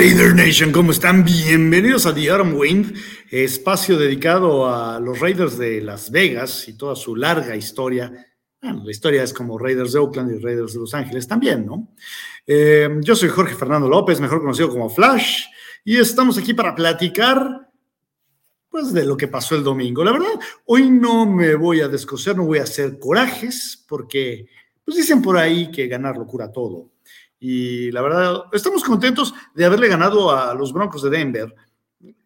Raider 0.00 0.34
Nation, 0.34 0.72
¿cómo 0.72 0.92
están? 0.92 1.24
Bienvenidos 1.24 2.06
a 2.06 2.14
The 2.14 2.30
Arm 2.30 2.54
Wind, 2.56 2.96
espacio 3.30 3.98
dedicado 3.98 4.66
a 4.66 4.98
los 4.98 5.20
Raiders 5.20 5.58
de 5.58 5.82
Las 5.82 6.10
Vegas 6.10 6.66
y 6.68 6.72
toda 6.72 6.96
su 6.96 7.14
larga 7.14 7.54
historia. 7.54 8.10
Bueno, 8.62 8.82
la 8.82 8.90
historia 8.90 9.22
es 9.22 9.34
como 9.34 9.58
Raiders 9.58 9.92
de 9.92 9.98
Oakland 9.98 10.32
y 10.32 10.42
Raiders 10.42 10.72
de 10.72 10.80
Los 10.80 10.94
Ángeles 10.94 11.28
también, 11.28 11.66
¿no? 11.66 11.92
Eh, 12.46 12.88
yo 13.02 13.14
soy 13.14 13.28
Jorge 13.28 13.54
Fernando 13.54 13.90
López, 13.90 14.22
mejor 14.22 14.40
conocido 14.40 14.70
como 14.70 14.88
Flash, 14.88 15.42
y 15.84 15.98
estamos 15.98 16.38
aquí 16.38 16.54
para 16.54 16.74
platicar 16.74 17.68
pues 18.70 18.94
de 18.94 19.04
lo 19.04 19.18
que 19.18 19.28
pasó 19.28 19.54
el 19.54 19.62
domingo. 19.62 20.02
La 20.02 20.12
verdad, 20.12 20.40
hoy 20.64 20.88
no 20.88 21.26
me 21.26 21.54
voy 21.56 21.82
a 21.82 21.88
descoser, 21.88 22.34
no 22.34 22.46
voy 22.46 22.60
a 22.60 22.62
hacer 22.62 22.98
corajes, 22.98 23.84
porque 23.86 24.46
pues 24.82 24.96
dicen 24.96 25.20
por 25.20 25.36
ahí 25.36 25.70
que 25.70 25.88
ganar 25.88 26.16
lo 26.16 26.26
cura 26.26 26.50
todo. 26.50 26.88
Y 27.40 27.90
la 27.90 28.02
verdad, 28.02 28.44
estamos 28.52 28.84
contentos 28.84 29.34
de 29.54 29.64
haberle 29.64 29.88
ganado 29.88 30.30
a 30.30 30.54
los 30.54 30.74
Broncos 30.74 31.02
de 31.02 31.10
Denver. 31.10 31.54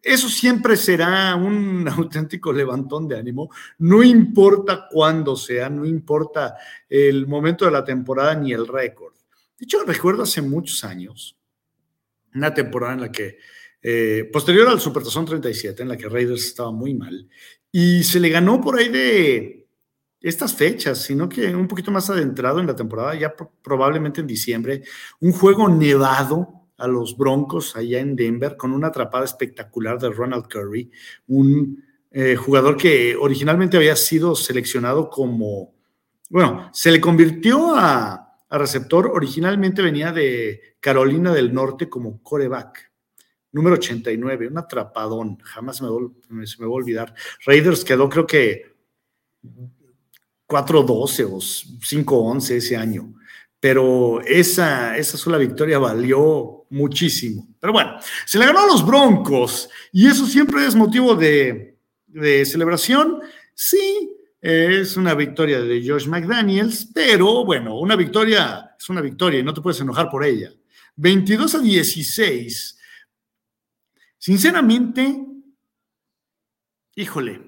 Eso 0.01 0.29
siempre 0.29 0.75
será 0.75 1.35
un 1.35 1.87
auténtico 1.89 2.51
levantón 2.51 3.07
de 3.07 3.17
ánimo, 3.17 3.49
no 3.79 4.03
importa 4.03 4.87
cuándo 4.91 5.35
sea, 5.35 5.69
no 5.69 5.85
importa 5.85 6.55
el 6.87 7.27
momento 7.27 7.65
de 7.65 7.71
la 7.71 7.83
temporada 7.83 8.35
ni 8.35 8.51
el 8.51 8.67
récord. 8.67 9.13
De 9.57 9.63
hecho, 9.63 9.83
recuerdo 9.85 10.23
hace 10.23 10.41
muchos 10.41 10.83
años, 10.83 11.37
una 12.33 12.53
temporada 12.53 12.93
en 12.93 13.01
la 13.01 13.11
que, 13.11 13.37
eh, 13.81 14.29
posterior 14.31 14.67
al 14.67 14.81
Supertazón 14.81 15.25
37, 15.25 15.83
en 15.83 15.89
la 15.89 15.97
que 15.97 16.09
Raiders 16.09 16.45
estaba 16.45 16.71
muy 16.71 16.93
mal, 16.93 17.29
y 17.71 18.03
se 18.03 18.19
le 18.19 18.29
ganó 18.29 18.59
por 18.59 18.77
ahí 18.77 18.89
de 18.89 19.64
estas 20.29 20.55
fechas, 20.55 21.03
sino 21.03 21.29
que 21.29 21.55
un 21.55 21.67
poquito 21.67 21.91
más 21.91 22.09
adentrado 22.09 22.59
en 22.59 22.65
la 22.65 22.75
temporada, 22.75 23.13
ya 23.13 23.35
probablemente 23.61 24.21
en 24.21 24.27
diciembre, 24.27 24.81
un 25.19 25.31
juego 25.31 25.69
nevado 25.69 26.63
a 26.77 26.87
los 26.87 27.15
Broncos 27.15 27.75
allá 27.75 27.99
en 27.99 28.15
Denver 28.15 28.57
con 28.57 28.71
una 28.71 28.87
atrapada 28.87 29.23
espectacular 29.23 29.99
de 29.99 30.09
Ronald 30.09 30.47
Curry, 30.47 30.89
un 31.27 31.83
eh, 32.09 32.35
jugador 32.35 32.75
que 32.75 33.15
originalmente 33.15 33.77
había 33.77 33.95
sido 33.95 34.35
seleccionado 34.35 35.11
como, 35.11 35.75
bueno, 36.31 36.71
se 36.73 36.91
le 36.91 36.99
convirtió 36.99 37.75
a, 37.75 38.21
receptor, 38.49 39.11
originalmente 39.13 39.81
venía 39.81 40.13
de 40.13 40.77
Carolina 40.79 41.33
del 41.33 41.53
Norte 41.53 41.89
como 41.89 42.23
coreback 42.23 42.89
número 43.51 43.75
89, 43.75 44.47
un 44.47 44.57
atrapadón, 44.57 45.37
jamás 45.43 45.81
me, 45.81 46.47
se 46.47 46.61
me 46.61 46.65
va 46.65 46.71
a 46.71 46.75
olvidar. 46.75 47.13
Raiders 47.45 47.83
quedó 47.83 48.07
creo 48.07 48.25
que 48.25 48.75
4-12 50.47 51.25
o 51.31 51.37
5-11 51.39 52.51
ese 52.51 52.77
año. 52.77 53.13
Pero 53.59 54.21
esa, 54.21 54.97
esa 54.97 55.17
sola 55.17 55.37
victoria 55.37 55.79
valió 55.79 56.65
muchísimo. 56.69 57.47
Pero 57.59 57.73
bueno, 57.73 57.97
se 58.25 58.37
le 58.37 58.45
ganó 58.45 58.59
a 58.59 58.67
los 58.67 58.85
Broncos 58.85 59.69
y 59.91 60.07
eso 60.07 60.25
siempre 60.25 60.65
es 60.65 60.75
motivo 60.75 61.15
de, 61.15 61.77
de 62.05 62.45
celebración. 62.45 63.21
Sí, 63.53 64.11
es 64.41 64.97
una 64.97 65.15
victoria 65.15 65.61
de 65.61 65.83
Josh 65.87 66.07
McDaniels, 66.07 66.91
pero 66.93 67.43
bueno, 67.43 67.79
una 67.79 67.95
victoria 67.95 68.75
es 68.77 68.89
una 68.89 69.01
victoria 69.01 69.39
y 69.39 69.43
no 69.43 69.53
te 69.53 69.61
puedes 69.61 69.81
enojar 69.81 70.09
por 70.09 70.23
ella. 70.23 70.51
22 70.97 71.55
a 71.55 71.59
16. 71.59 72.79
Sinceramente, 74.17 75.25
híjole, 76.95 77.41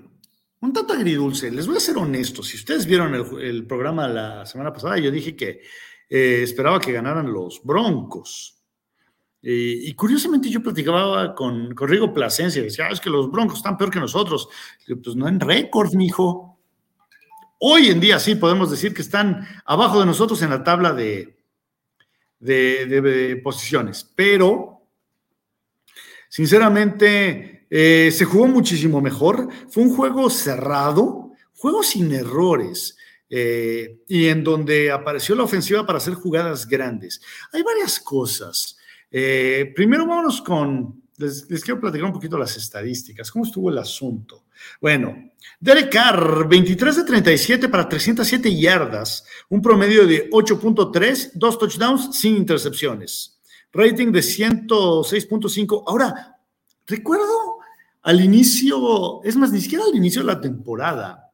un 0.60 0.74
tanto 0.74 0.94
agridulce. 0.94 1.52
Les 1.52 1.68
voy 1.68 1.78
a 1.78 1.82
ser 1.82 1.98
honesto. 1.98 2.42
Si 2.44 2.58
ustedes 2.58 2.86
vieron 2.86 3.14
el, 3.14 3.66
programa 3.68 4.08
la 4.08 4.46
semana 4.46 4.74
pasada, 4.74 4.98
yo 4.98 5.12
dije 5.12 5.36
que 5.36 5.62
eh, 6.10 6.42
esperaba 6.44 6.80
que 6.80 6.92
ganaran 6.92 7.32
los 7.32 7.62
Broncos. 7.64 8.54
y 9.42 9.94
curiosamente 9.94 10.50
yo 10.50 10.62
platicaba 10.62 11.34
con, 11.36 11.74
con 11.74 11.88
Rigo 11.88 12.14
Plasencia 12.14 12.60
y 12.60 12.66
decía, 12.66 12.88
ah, 12.88 12.92
es 12.92 13.00
que 13.00 13.10
los 13.10 13.32
Broncos 13.32 13.58
están 13.58 13.78
peor 13.78 13.92
que 13.92 14.00
nosotros. 14.00 14.50
pues 15.04 15.16
no 15.16 15.28
en 15.28 15.40
récord, 15.40 15.94
mijo. 15.94 16.60
Hoy 17.60 17.88
en 17.88 18.00
día 18.00 18.20
sí 18.20 18.36
podemos 18.36 18.70
decir 18.70 18.94
que 18.94 19.02
están 19.02 19.48
abajo 19.66 20.00
de 20.00 20.06
nosotros 20.06 20.42
en 20.42 20.52
la 20.52 20.64
tabla 20.64 20.94
de, 20.94 21.38
de 22.40 23.42
posiciones, 23.44 24.04
pero 24.16 24.78
sinceramente 26.30 27.57
eh, 27.70 28.12
se 28.12 28.26
jugó 28.26 28.48
muchísimo 28.48 29.02
mejor. 29.02 29.50
Fue 29.70 29.84
un 29.84 29.96
juego 29.96 30.30
cerrado, 30.30 31.32
juego 31.56 31.84
sin 31.84 32.12
errores. 32.12 32.98
Eh, 33.30 34.04
y 34.08 34.28
en 34.28 34.44
donde 34.44 34.90
apareció 34.90 35.36
la 35.36 35.44
ofensiva 35.44 35.86
para 35.86 35.98
hacer 35.98 36.14
jugadas 36.14 36.68
grandes. 36.68 37.22
Hay 37.52 37.62
varias 37.62 38.00
cosas. 38.00 38.78
Eh, 39.12 39.72
primero 39.76 40.06
vámonos 40.06 40.42
con, 40.42 41.02
les, 41.18 41.46
quiero 41.64 41.80
platicar 41.80 42.06
un 42.06 42.14
poquito 42.14 42.38
las 42.38 42.56
estadísticas. 42.56 43.32
¿Cómo 43.32 43.46
estuvo 43.46 43.70
el 43.70 43.78
asunto? 43.78 44.46
Bueno, 44.80 45.32
Derek 45.60 45.92
Carr, 45.92 46.48
23 46.48 46.96
de 46.98 47.04
37 47.04 47.70
para 47.70 47.90
307 47.90 48.56
yardas, 48.56 49.26
un 49.50 49.62
promedio 49.62 50.06
de 50.06 50.30
8.3, 50.30 51.32
dos 51.34 51.58
touchdowns 51.58 52.18
sin 52.18 52.38
intercepciones. 52.38 53.40
Rating 53.74 54.12
de 54.12 54.20
106.5. 54.20 55.84
Ahora, 55.86 56.40
recuerdo 56.86 57.47
al 58.08 58.22
inicio, 58.22 59.22
es 59.26 59.36
más, 59.36 59.52
ni 59.52 59.60
siquiera 59.60 59.84
al 59.84 59.94
inicio 59.94 60.22
de 60.22 60.28
la 60.28 60.40
temporada. 60.40 61.30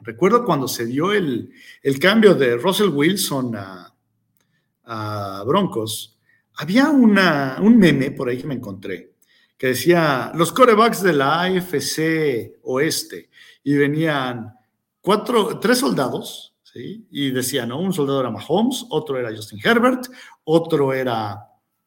Recuerdo 0.00 0.42
cuando 0.42 0.66
se 0.66 0.86
dio 0.86 1.12
el, 1.12 1.52
cambio 2.00 2.34
de 2.34 2.56
Russell 2.56 2.88
Wilson 2.88 3.54
a, 3.56 5.44
Broncos, 5.46 6.18
había 6.54 6.88
una, 6.88 7.58
un 7.60 7.76
meme 7.76 8.10
por 8.10 8.30
ahí 8.30 8.38
que 8.38 8.46
me 8.46 8.54
encontré 8.54 9.12
que 9.58 9.68
decía 9.68 10.32
los 10.34 10.50
corebacks 10.50 11.02
de 11.02 11.12
la 11.12 11.42
AFC 11.42 12.58
Oeste 12.62 13.28
y 13.62 13.74
venían 13.74 14.54
cuatro, 15.02 15.58
tres 15.60 15.78
soldados, 15.78 16.56
¿sí? 16.62 17.06
y 17.10 17.30
decían, 17.32 17.68
¿no? 17.68 17.80
un 17.80 17.92
soldado 17.92 18.20
era 18.20 18.30
Mahomes, 18.30 18.86
otro 18.88 19.18
era 19.18 19.36
Justin 19.36 19.60
Herbert, 19.62 20.06
otro 20.44 20.94
era 20.94 21.38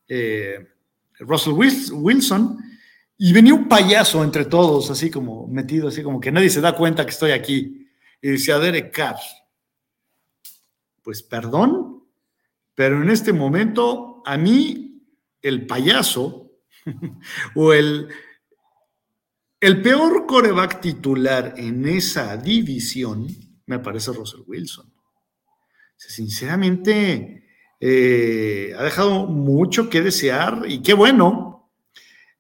eh, 0.07 0.59
Russell 1.17 1.53
Wilson 1.53 2.72
y 3.17 3.33
venía 3.33 3.53
un 3.53 3.67
payaso 3.67 4.23
entre 4.23 4.45
todos, 4.45 4.89
así 4.89 5.09
como 5.09 5.47
metido, 5.47 5.87
así 5.87 6.03
como 6.03 6.19
que 6.19 6.31
nadie 6.31 6.49
se 6.49 6.61
da 6.61 6.75
cuenta 6.75 7.05
que 7.05 7.11
estoy 7.11 7.31
aquí. 7.31 7.87
Y 8.21 8.29
decía 8.29 8.59
Derek 8.59 8.93
Carr, 8.93 9.17
pues 11.01 11.21
perdón, 11.21 12.03
pero 12.73 13.01
en 13.01 13.09
este 13.09 13.33
momento 13.33 14.23
a 14.25 14.37
mí 14.37 15.01
el 15.41 15.67
payaso 15.67 16.51
o 17.55 17.73
el, 17.73 18.07
el 19.59 19.81
peor 19.81 20.25
coreback 20.25 20.81
titular 20.81 21.53
en 21.57 21.87
esa 21.87 22.37
división 22.37 23.27
me 23.65 23.79
parece 23.79 24.11
Russell 24.11 24.41
Wilson. 24.45 24.91
sinceramente, 25.95 27.45
eh, 27.79 28.73
ha 28.77 28.83
dejado 28.83 29.25
mucho 29.27 29.89
que 29.89 30.01
desear 30.01 30.63
y 30.67 30.81
qué 30.81 30.93
bueno, 30.93 31.53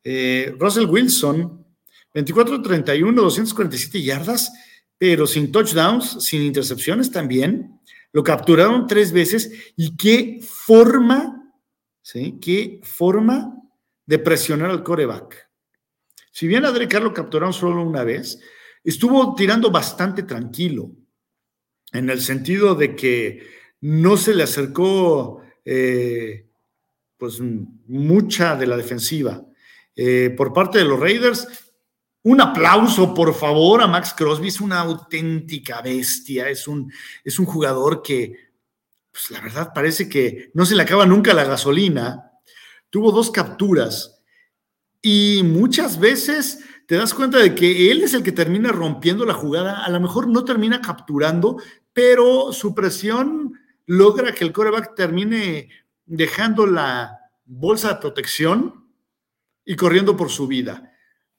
eh, 0.03 0.55
Russell 0.59 0.85
Wilson, 0.85 1.65
24-31, 2.13 3.13
247 3.13 4.03
yardas, 4.03 4.51
pero 4.97 5.25
sin 5.27 5.51
touchdowns, 5.51 6.23
sin 6.23 6.43
intercepciones 6.43 7.11
también. 7.11 7.79
Lo 8.11 8.23
capturaron 8.23 8.85
tres 8.87 9.11
veces 9.11 9.51
y 9.75 9.95
qué 9.97 10.39
forma, 10.41 11.51
¿sí? 12.01 12.37
Qué 12.39 12.79
forma 12.83 13.55
de 14.05 14.19
presionar 14.19 14.69
al 14.69 14.83
coreback. 14.83 15.49
Si 16.31 16.47
bien 16.47 16.65
a 16.65 16.71
Derek 16.71 16.93
lo 17.01 17.13
capturaron 17.13 17.53
solo 17.53 17.83
una 17.83 18.03
vez, 18.03 18.39
estuvo 18.83 19.35
tirando 19.35 19.71
bastante 19.71 20.23
tranquilo, 20.23 20.91
en 21.91 22.09
el 22.09 22.21
sentido 22.21 22.75
de 22.75 22.95
que 22.95 23.43
no 23.81 24.17
se 24.17 24.33
le 24.33 24.43
acercó 24.43 25.41
eh, 25.63 26.47
pues 27.17 27.39
mucha 27.39 28.55
de 28.55 28.67
la 28.67 28.77
defensiva. 28.77 29.45
Eh, 29.95 30.33
por 30.35 30.53
parte 30.53 30.79
de 30.79 30.85
los 30.85 30.99
Raiders. 30.99 31.47
Un 32.23 32.39
aplauso, 32.39 33.13
por 33.13 33.33
favor, 33.33 33.81
a 33.81 33.87
Max 33.87 34.13
Crosby. 34.15 34.47
Es 34.47 34.61
una 34.61 34.79
auténtica 34.79 35.81
bestia. 35.81 36.49
Es 36.49 36.67
un, 36.67 36.91
es 37.23 37.37
un 37.39 37.45
jugador 37.45 38.01
que, 38.01 38.51
pues 39.11 39.31
la 39.31 39.41
verdad, 39.41 39.71
parece 39.73 40.07
que 40.07 40.51
no 40.53 40.65
se 40.65 40.75
le 40.75 40.83
acaba 40.83 41.05
nunca 41.05 41.33
la 41.33 41.43
gasolina. 41.43 42.31
Tuvo 42.89 43.11
dos 43.11 43.31
capturas 43.31 44.21
y 45.01 45.41
muchas 45.43 45.99
veces 45.99 46.59
te 46.87 46.95
das 46.95 47.13
cuenta 47.13 47.39
de 47.39 47.55
que 47.55 47.91
él 47.91 48.03
es 48.03 48.13
el 48.13 48.23
que 48.23 48.31
termina 48.31 48.71
rompiendo 48.71 49.25
la 49.25 49.33
jugada. 49.33 49.83
A 49.83 49.89
lo 49.89 49.99
mejor 49.99 50.27
no 50.27 50.45
termina 50.45 50.79
capturando, 50.79 51.57
pero 51.91 52.53
su 52.53 52.73
presión 52.73 53.53
logra 53.85 54.33
que 54.33 54.45
el 54.45 54.53
coreback 54.53 54.95
termine 54.95 55.69
dejando 56.05 56.65
la 56.65 57.19
bolsa 57.45 57.89
de 57.89 57.99
protección 57.99 58.82
y 59.65 59.75
corriendo 59.75 60.15
por 60.17 60.29
su 60.29 60.47
vida. 60.47 60.93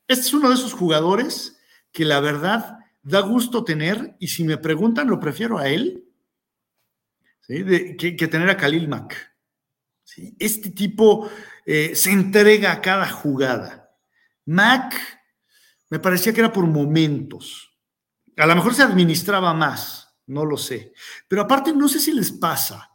Este 0.07 0.27
es 0.27 0.35
uno 0.35 0.49
de 0.49 0.55
esos 0.55 0.73
jugadores 0.73 1.59
que 1.93 2.05
la 2.05 2.21
verdad 2.21 2.79
da 3.03 3.21
gusto 3.21 3.65
tener 3.65 4.17
y 4.19 4.29
si 4.29 4.45
me 4.45 4.59
preguntan, 4.59 5.09
lo 5.09 5.21
prefiero 5.21 5.59
a 5.59 5.69
él 5.69 6.05
que, 7.47 8.29
tener 8.31 8.49
a 8.49 8.57
Khalil 8.57 8.89
Mack. 8.89 9.33
Este 10.39 10.71
tipo 10.71 11.31
eh, 11.67 11.95
se 11.95 12.11
entrega 12.11 12.73
a 12.73 12.81
cada 12.81 13.09
jugada. 13.09 13.91
Mac 14.47 14.95
me 15.91 15.99
parecía 15.99 16.33
que 16.33 16.41
era 16.41 16.53
por 16.53 16.67
momentos. 16.67 17.71
A 18.37 18.47
lo 18.47 18.55
mejor 18.55 18.75
se 18.75 18.83
administraba 18.83 19.55
más, 19.55 20.17
no 20.27 20.45
lo 20.45 20.57
sé. 20.57 20.93
Pero 21.29 21.43
aparte, 21.43 21.73
no 21.73 21.89
sé 21.89 22.01
si 22.01 22.13
les 22.13 22.33
pasa. 22.33 22.91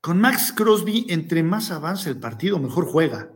Con 0.00 0.20
Max 0.20 0.52
Crosby, 0.52 1.06
entre 1.08 1.42
más 1.42 1.70
avanza 1.70 2.08
el 2.08 2.18
partido, 2.18 2.58
mejor 2.58 2.86
juega. 2.86 3.30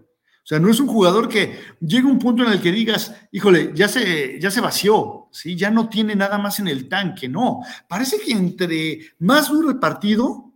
O 0.46 0.48
sea, 0.48 0.60
no 0.60 0.70
es 0.70 0.78
un 0.78 0.86
jugador 0.86 1.28
que 1.28 1.58
llegue 1.80 2.06
a 2.06 2.12
un 2.12 2.20
punto 2.20 2.44
en 2.44 2.52
el 2.52 2.62
que 2.62 2.70
digas, 2.70 3.12
híjole, 3.32 3.72
ya 3.74 3.88
se, 3.88 4.38
ya 4.38 4.48
se 4.48 4.60
vació, 4.60 5.26
¿sí? 5.32 5.56
ya 5.56 5.72
no 5.72 5.88
tiene 5.88 6.14
nada 6.14 6.38
más 6.38 6.60
en 6.60 6.68
el 6.68 6.88
tanque. 6.88 7.28
No, 7.28 7.62
parece 7.88 8.20
que 8.20 8.30
entre 8.30 9.00
más 9.18 9.48
duro 9.48 9.70
el 9.70 9.80
partido, 9.80 10.52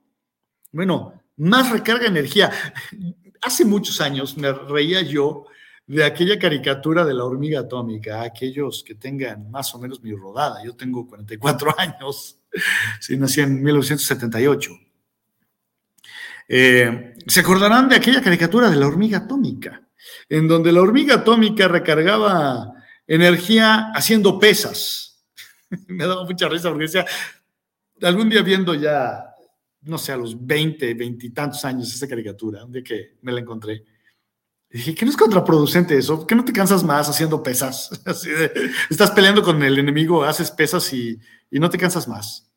bueno, 0.70 1.20
más 1.38 1.72
recarga 1.72 2.06
energía. 2.06 2.52
Hace 3.42 3.64
muchos 3.64 4.00
años 4.00 4.37
me 4.37 4.52
reía 4.52 5.02
yo 5.02 5.46
de 5.88 6.04
aquella 6.04 6.38
caricatura 6.38 7.04
de 7.04 7.14
la 7.14 7.25
hormiga 7.25 7.58
atómica, 7.58 8.22
aquellos 8.22 8.84
que 8.84 8.94
tengan 8.94 9.50
más 9.50 9.75
o 9.75 9.81
menos 9.81 10.00
mi 10.04 10.12
rodada. 10.14 10.62
Yo 10.64 10.76
tengo 10.76 11.04
44 11.08 11.75
años, 11.78 12.38
sí, 13.00 13.16
nací 13.16 13.40
en 13.40 13.60
1978. 13.60 14.70
Eh, 16.52 17.14
se 17.29 17.41
acordarán 17.41 17.88
de 17.88 17.94
aquella 17.94 18.20
caricatura 18.20 18.69
de 18.69 18.75
la 18.75 18.88
hormiga 18.88 19.19
atómica, 19.19 19.87
en 20.29 20.49
donde 20.49 20.73
la 20.73 20.81
hormiga 20.81 21.14
atómica 21.14 21.69
recargaba 21.69 22.73
energía 23.06 23.93
haciendo 23.94 24.37
pesas. 24.41 25.25
Me 25.87 26.05
daba 26.05 26.25
mucha 26.25 26.49
risa 26.49 26.69
porque 26.70 26.87
decía, 26.87 27.06
algún 28.02 28.29
día 28.29 28.43
viendo 28.43 28.75
ya, 28.75 29.26
no 29.82 29.97
sé, 29.97 30.11
a 30.11 30.17
los 30.17 30.44
20, 30.44 30.94
20 30.94 31.26
y 31.26 31.31
tantos 31.31 31.64
años 31.64 31.94
esa 31.94 32.08
caricatura, 32.08 32.64
de 32.67 32.82
que 32.82 33.19
me 33.23 33.31
la 33.31 33.38
encontré, 33.38 33.85
dije, 34.69 34.93
¿qué 34.93 35.05
no 35.05 35.12
es 35.12 35.17
contraproducente 35.17 35.97
eso? 35.97 36.26
¿Qué 36.26 36.35
no 36.35 36.44
te 36.44 36.52
cansas 36.52 36.82
más 36.82 37.08
haciendo 37.08 37.44
pesas? 37.44 37.91
estás 38.91 39.12
peleando 39.12 39.44
con 39.44 39.62
el 39.62 39.79
enemigo, 39.79 40.25
haces 40.25 40.50
pesas 40.50 40.93
y, 40.93 41.17
y 41.49 41.61
no 41.61 41.70
te 41.70 41.79
cansas 41.79 42.08
más. 42.08 42.50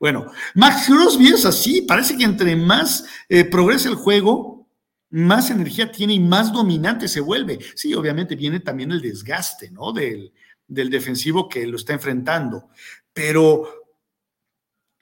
Bueno, 0.00 0.32
Max 0.54 0.86
Crosby 0.86 1.28
es 1.28 1.44
así, 1.44 1.82
parece 1.82 2.16
que 2.16 2.24
entre 2.24 2.56
más 2.56 3.04
eh, 3.28 3.44
progresa 3.44 3.90
el 3.90 3.96
juego, 3.96 4.66
más 5.10 5.50
energía 5.50 5.92
tiene 5.92 6.14
y 6.14 6.20
más 6.20 6.54
dominante 6.54 7.06
se 7.06 7.20
vuelve. 7.20 7.58
Sí, 7.74 7.92
obviamente 7.92 8.34
viene 8.34 8.60
también 8.60 8.92
el 8.92 9.02
desgaste, 9.02 9.70
¿no? 9.70 9.92
Del, 9.92 10.32
del 10.66 10.88
defensivo 10.88 11.50
que 11.50 11.66
lo 11.66 11.76
está 11.76 11.92
enfrentando, 11.92 12.70
pero 13.12 13.68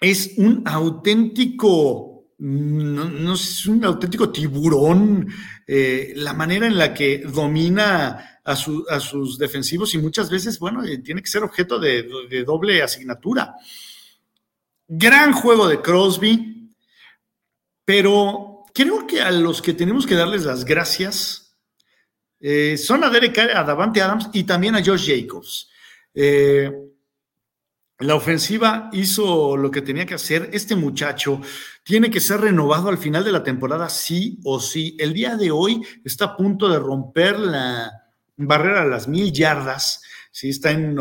es 0.01 0.33
un 0.37 0.65
auténtico, 0.67 2.33
no, 2.39 3.35
es 3.35 3.67
un 3.67 3.85
auténtico 3.85 4.31
tiburón, 4.31 5.29
eh, 5.65 6.13
la 6.17 6.33
manera 6.33 6.67
en 6.67 6.77
la 6.77 6.93
que 6.93 7.19
domina 7.19 8.41
a, 8.43 8.57
sus 8.57 9.39
defensivos 9.39 9.95
y 9.95 9.99
muchas 9.99 10.29
veces, 10.29 10.59
bueno, 10.59 10.83
eh, 10.83 10.99
tiene 10.99 11.23
que 11.23 11.29
ser 11.29 11.45
objeto 11.45 11.79
de, 11.79 12.09
de 12.29 12.43
doble 12.43 12.83
asignatura. 12.83 13.55
Gran 14.89 15.33
juego 15.35 15.69
de 15.69 15.83
Crosby, 15.83 16.75
pero 17.85 18.65
creo 18.75 19.07
que 19.07 19.21
a 19.21 19.31
los 19.31 19.61
que 19.61 19.75
tenemos 19.75 20.07
que 20.07 20.15
darles 20.15 20.45
las 20.45 20.65
gracias 20.65 21.59
eh, 22.41 22.77
son 22.79 23.05
a 23.05 23.11
Derek, 23.11 23.39
a 23.39 23.65
Davante 23.65 24.01
Adams 24.01 24.31
y 24.33 24.45
también 24.45 24.77
a 24.77 24.85
Josh 24.85 25.09
Jacobs. 25.09 25.69
Eh, 26.15 26.73
la 27.99 28.15
ofensiva 28.15 28.89
hizo 28.93 29.57
lo 29.57 29.71
que 29.71 29.83
tenía 29.83 30.07
que 30.07 30.15
hacer. 30.15 30.49
Este 30.53 30.77
muchacho 30.77 31.41
tiene 31.83 32.11
que 32.11 32.21
ser 32.21 32.41
renovado 32.41 32.89
al 32.89 32.99
final 32.99 33.25
de 33.25 33.33
la 33.33 33.43
temporada, 33.43 33.89
sí 33.89 34.39
o 34.45 34.61
sí. 34.61 34.97
El 34.99 35.13
día 35.13 35.37
de 35.37 35.51
hoy 35.51 35.83
está 36.05 36.27
a 36.27 36.37
punto 36.37 36.69
de 36.69 36.79
romper 36.79 37.39
la 37.39 37.93
barrera 38.37 38.85
de 38.85 38.91
las 38.91 39.09
mil 39.09 39.33
yardas. 39.33 40.01
Sí, 40.31 40.51
está 40.51 40.71
en 40.71 40.95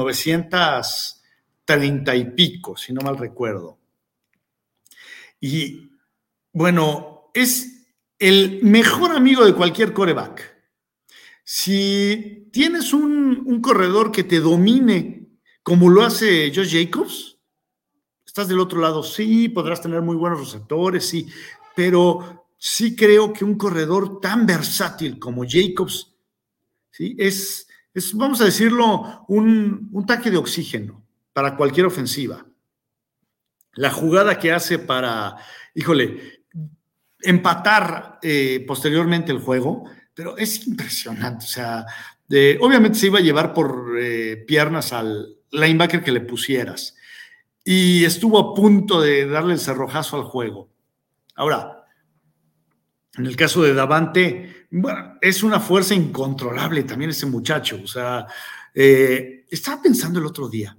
930 1.67 2.15
y 2.15 2.25
pico, 2.31 2.77
si 2.77 2.93
no 2.93 3.01
mal 3.01 3.17
recuerdo. 3.17 3.77
Y 5.39 5.91
bueno, 6.53 7.29
es 7.33 7.85
el 8.17 8.61
mejor 8.63 9.11
amigo 9.11 9.45
de 9.45 9.53
cualquier 9.53 9.93
coreback. 9.93 10.55
Si 11.43 12.49
tienes 12.51 12.93
un, 12.93 13.61
corredor 13.61 14.11
que 14.11 14.23
te 14.23 14.39
domine 14.39 15.27
como 15.63 15.89
lo 15.89 16.03
hace 16.03 16.51
Josh 16.55 16.71
Jacobs, 16.71 17.37
estás 18.25 18.47
del 18.47 18.59
otro 18.59 18.79
lado, 18.79 19.03
sí, 19.03 19.49
podrás 19.49 19.81
tener 19.81 20.01
muy 20.01 20.15
buenos 20.15 20.39
receptores, 20.39 21.05
sí, 21.05 21.27
pero 21.75 22.47
sí 22.57 22.95
creo 22.95 23.33
que 23.33 23.43
un 23.43 23.57
corredor 23.57 24.21
tan 24.21 24.45
versátil 24.45 25.19
como 25.19 25.43
Jacobs, 25.47 26.15
¿sí? 26.91 27.15
es, 27.19 27.67
es 27.93 28.13
vamos 28.13 28.39
a 28.39 28.45
decirlo, 28.45 29.25
un, 29.27 29.89
un 29.91 30.05
tanque 30.05 30.31
de 30.31 30.37
oxígeno 30.37 31.06
para 31.37 31.55
cualquier 31.55 31.85
ofensiva 31.85 32.43
la 33.75 33.91
jugada 33.91 34.39
que 34.39 34.51
hace 34.51 34.79
para, 34.79 35.35
híjole, 35.75 36.41
empatar 37.21 38.17
eh, 38.23 38.65
posteriormente 38.67 39.31
el 39.31 39.37
juego, 39.37 39.83
pero 40.15 40.35
es 40.35 40.65
impresionante. 40.65 41.45
O 41.45 41.47
sea, 41.47 41.85
obviamente 42.59 42.97
se 42.97 43.05
iba 43.05 43.19
a 43.19 43.21
llevar 43.21 43.53
por 43.53 43.99
eh, 44.01 44.45
piernas 44.47 44.93
al 44.93 45.37
linebacker 45.51 46.03
que 46.03 46.11
le 46.11 46.21
pusieras 46.21 46.95
y 47.63 48.03
estuvo 48.03 48.39
a 48.39 48.55
punto 48.55 48.99
de 48.99 49.27
darle 49.27 49.53
el 49.53 49.59
cerrojazo 49.59 50.17
al 50.17 50.23
juego. 50.23 50.71
Ahora, 51.35 51.85
en 53.15 53.27
el 53.27 53.35
caso 53.35 53.61
de 53.61 53.75
Davante, 53.75 54.65
bueno, 54.71 55.19
es 55.21 55.43
una 55.43 55.59
fuerza 55.59 55.93
incontrolable 55.93 56.81
también 56.81 57.11
ese 57.11 57.27
muchacho. 57.27 57.79
O 57.83 57.87
sea, 57.87 58.25
eh, 58.73 59.45
estaba 59.51 59.83
pensando 59.83 60.19
el 60.19 60.25
otro 60.25 60.49
día, 60.49 60.76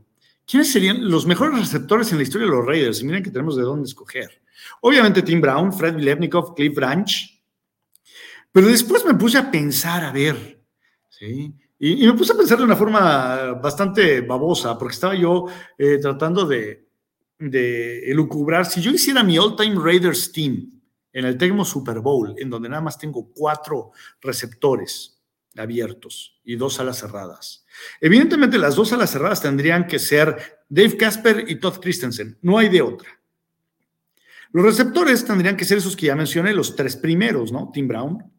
¿quiénes 0.48 0.72
serían 0.72 1.08
los 1.08 1.26
mejores 1.26 1.58
receptores 1.60 2.10
en 2.10 2.16
la 2.16 2.24
historia 2.24 2.46
de 2.46 2.52
los 2.52 2.64
Raiders? 2.64 3.00
Y 3.00 3.04
miren 3.04 3.22
que 3.22 3.30
tenemos 3.30 3.56
de 3.56 3.62
dónde 3.62 3.86
escoger. 3.86 4.42
Obviamente 4.80 5.22
Tim 5.22 5.40
Brown, 5.40 5.72
Fred 5.72 5.94
Vilevnikov, 5.94 6.54
Cliff 6.54 6.74
Branch. 6.74 7.42
Pero 8.50 8.66
después 8.66 9.04
me 9.04 9.14
puse 9.14 9.38
a 9.38 9.50
pensar, 9.50 10.04
a 10.04 10.10
ver, 10.10 10.64
¿sí? 11.10 11.54
Y, 11.78 12.06
me 12.06 12.14
puse 12.14 12.32
a 12.32 12.36
pensar 12.36 12.58
de 12.58 12.64
una 12.64 12.74
forma 12.74 13.52
bastante 13.52 14.22
babosa, 14.22 14.76
porque 14.76 14.94
estaba 14.94 15.14
yo 15.14 15.46
eh, 15.76 15.98
tratando 15.98 16.44
de, 16.44 16.88
de 17.38 18.10
elucubrar. 18.10 18.66
Si 18.66 18.80
yo 18.80 18.90
hiciera 18.90 19.22
mi 19.22 19.38
all-time 19.38 19.76
Raiders 19.80 20.32
team 20.32 20.80
en 21.12 21.24
el 21.24 21.36
Tecmo 21.36 21.64
Super 21.64 22.00
Bowl, 22.00 22.34
en 22.38 22.50
donde 22.50 22.68
nada 22.68 22.82
más 22.82 22.98
tengo 22.98 23.30
cuatro 23.32 23.92
receptores 24.20 25.20
abiertos 25.56 26.40
y 26.42 26.56
dos 26.56 26.80
alas 26.80 26.98
cerradas, 26.98 27.64
Evidentemente, 28.00 28.58
las 28.58 28.76
dos 28.76 28.92
alas 28.92 29.10
cerradas 29.10 29.42
tendrían 29.42 29.86
que 29.86 29.98
ser 29.98 30.60
Dave 30.68 30.96
Casper 30.96 31.44
y 31.48 31.56
Todd 31.56 31.80
Christensen. 31.80 32.38
No 32.42 32.58
hay 32.58 32.68
de 32.68 32.82
otra. 32.82 33.08
Los 34.52 34.64
receptores 34.64 35.24
tendrían 35.24 35.56
que 35.56 35.64
ser 35.64 35.78
esos 35.78 35.96
que 35.96 36.06
ya 36.06 36.16
mencioné, 36.16 36.54
los 36.54 36.74
tres 36.74 36.96
primeros, 36.96 37.52
¿no? 37.52 37.70
Tim 37.72 37.86
Brown, 37.86 38.32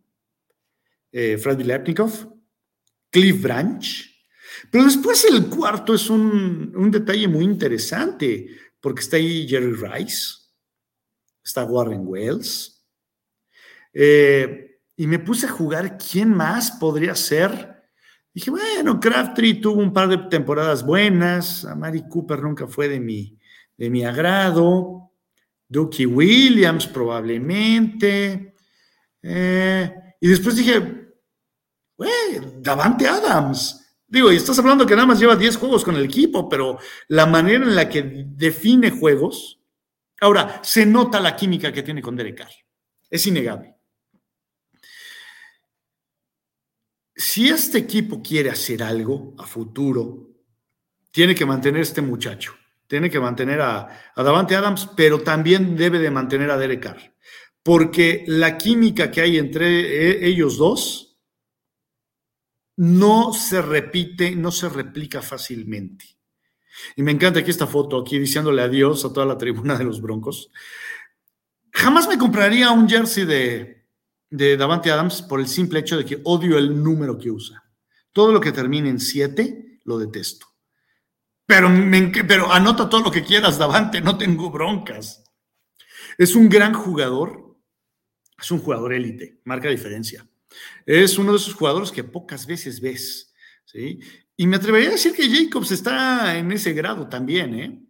eh, 1.11 1.37
Freddy 1.37 1.63
Lepnikov, 1.63 2.35
Cliff 3.11 3.41
Branch. 3.41 4.05
Pero 4.71 4.85
después 4.85 5.25
el 5.25 5.47
cuarto 5.47 5.93
es 5.93 6.09
un, 6.09 6.89
detalle 6.91 7.27
muy 7.27 7.45
interesante, 7.45 8.47
porque 8.79 9.01
está 9.01 9.17
ahí 9.17 9.47
Jerry 9.47 9.73
Rice, 9.73 10.35
está 11.43 11.63
Warren 11.63 12.01
Wells. 12.05 12.83
Eh, 13.93 14.81
y 14.95 15.07
me 15.07 15.19
puse 15.19 15.45
a 15.45 15.51
jugar 15.51 15.97
quién 15.97 16.29
más 16.29 16.71
podría 16.71 17.15
ser 17.15 17.78
Dije, 18.39 18.51
bueno, 18.51 19.01
Crabtree 19.01 19.55
tuvo 19.55 19.81
un 19.81 19.91
par 19.91 20.07
de 20.07 20.17
temporadas 20.29 20.85
buenas, 20.85 21.65
a 21.65 21.75
Mari 21.75 22.07
Cooper 22.07 22.41
nunca 22.41 22.67
fue 22.67 22.87
de 22.87 22.97
mi, 22.97 23.37
de 23.75 23.89
mi 23.89 24.05
agrado, 24.05 25.11
Dookie 25.67 26.05
Williams 26.05 26.87
probablemente, 26.87 28.55
eh, 29.21 29.93
y 30.21 30.27
después 30.29 30.55
dije, 30.55 30.79
güey, 31.97 32.09
Davante 32.61 33.09
Adams. 33.09 33.97
Digo, 34.07 34.31
y 34.31 34.37
estás 34.37 34.57
hablando 34.57 34.85
que 34.85 34.95
nada 34.95 35.07
más 35.07 35.19
lleva 35.19 35.35
10 35.35 35.57
juegos 35.57 35.83
con 35.83 35.97
el 35.97 36.05
equipo, 36.05 36.47
pero 36.47 36.79
la 37.09 37.25
manera 37.25 37.65
en 37.65 37.75
la 37.75 37.89
que 37.89 38.23
define 38.25 38.89
juegos, 38.89 39.59
ahora, 40.21 40.61
se 40.63 40.85
nota 40.85 41.19
la 41.19 41.35
química 41.35 41.73
que 41.73 41.83
tiene 41.83 42.01
con 42.01 42.15
Derek 42.15 42.37
Carr. 42.37 42.53
Es 43.09 43.27
innegable. 43.27 43.78
Si 47.19 47.49
este 47.49 47.79
equipo 47.79 48.21
quiere 48.21 48.49
hacer 48.49 48.81
algo 48.81 49.35
a 49.37 49.45
futuro, 49.45 50.29
tiene 51.11 51.35
que 51.35 51.45
mantener 51.45 51.81
a 51.81 51.83
este 51.83 52.01
muchacho, 52.01 52.55
tiene 52.87 53.09
que 53.09 53.19
mantener 53.19 53.59
a, 53.59 53.89
Davante 54.15 54.55
Adams, 54.55 54.89
pero 54.95 55.19
también 55.19 55.75
debe 55.75 55.99
de 55.99 56.11
mantener 56.11 56.49
a 56.49 56.55
Derek 56.55 56.81
Carr, 56.81 57.13
porque 57.61 58.23
la 58.25 58.57
química 58.57 59.11
que 59.11 59.19
hay 59.19 59.37
entre 59.37 59.67
e, 59.67 60.27
ellos 60.29 60.57
dos 60.57 61.19
no 62.77 63.33
se 63.33 63.61
repite, 63.61 64.33
no 64.33 64.49
se 64.49 64.69
replica 64.69 65.21
fácilmente. 65.21 66.05
Y 66.95 67.03
me 67.03 67.11
encanta 67.11 67.41
aquí 67.41 67.51
esta 67.51 67.67
foto, 67.67 67.99
aquí 67.99 68.17
diciéndole 68.17 68.61
adiós 68.61 69.03
a 69.03 69.11
toda 69.11 69.25
la 69.25 69.37
tribuna 69.37 69.77
de 69.77 69.83
los 69.83 69.99
Broncos. 69.99 70.51
Jamás 71.73 72.07
me 72.07 72.17
compraría 72.17 72.71
un 72.71 72.87
jersey 72.87 73.25
de, 73.25 73.78
de 74.29 74.57
Davante 74.57 74.91
Adams 74.91 75.21
por 75.21 75.39
el 75.39 75.47
simple 75.47 75.79
hecho 75.79 75.97
de 75.97 76.05
que 76.05 76.21
odio 76.23 76.57
el 76.57 76.83
número 76.83 77.17
que 77.17 77.31
usa. 77.31 77.63
Todo 78.11 78.31
lo 78.31 78.39
que 78.39 78.51
termine 78.51 78.89
en 78.89 78.99
7 78.99 79.81
lo 79.85 79.97
detesto. 79.97 80.47
Pero, 81.45 81.69
pero 82.27 82.51
anota 82.51 82.87
todo 82.89 83.01
lo 83.01 83.11
que 83.11 83.23
quieras, 83.23 83.57
Davante, 83.57 84.01
no 84.01 84.17
tengo 84.17 84.51
broncas. 84.51 85.23
Es 86.17 86.35
un 86.35 86.47
gran 86.47 86.73
jugador, 86.73 87.57
es 88.39 88.51
un 88.51 88.59
jugador 88.59 88.93
élite, 88.93 89.41
marca 89.45 89.69
diferencia. 89.69 90.27
Es 90.85 91.17
uno 91.17 91.31
de 91.31 91.37
esos 91.37 91.55
jugadores 91.55 91.91
que 91.91 92.03
pocas 92.03 92.45
veces 92.45 92.79
ves. 92.79 93.33
¿sí? 93.65 93.99
Y 94.37 94.47
me 94.47 94.57
atrevería 94.57 94.89
a 94.89 94.93
decir 94.93 95.13
que 95.13 95.29
Jacobs 95.29 95.71
está 95.71 96.37
en 96.37 96.51
ese 96.51 96.73
grado 96.73 97.07
también. 97.07 97.53
¿eh? 97.55 97.81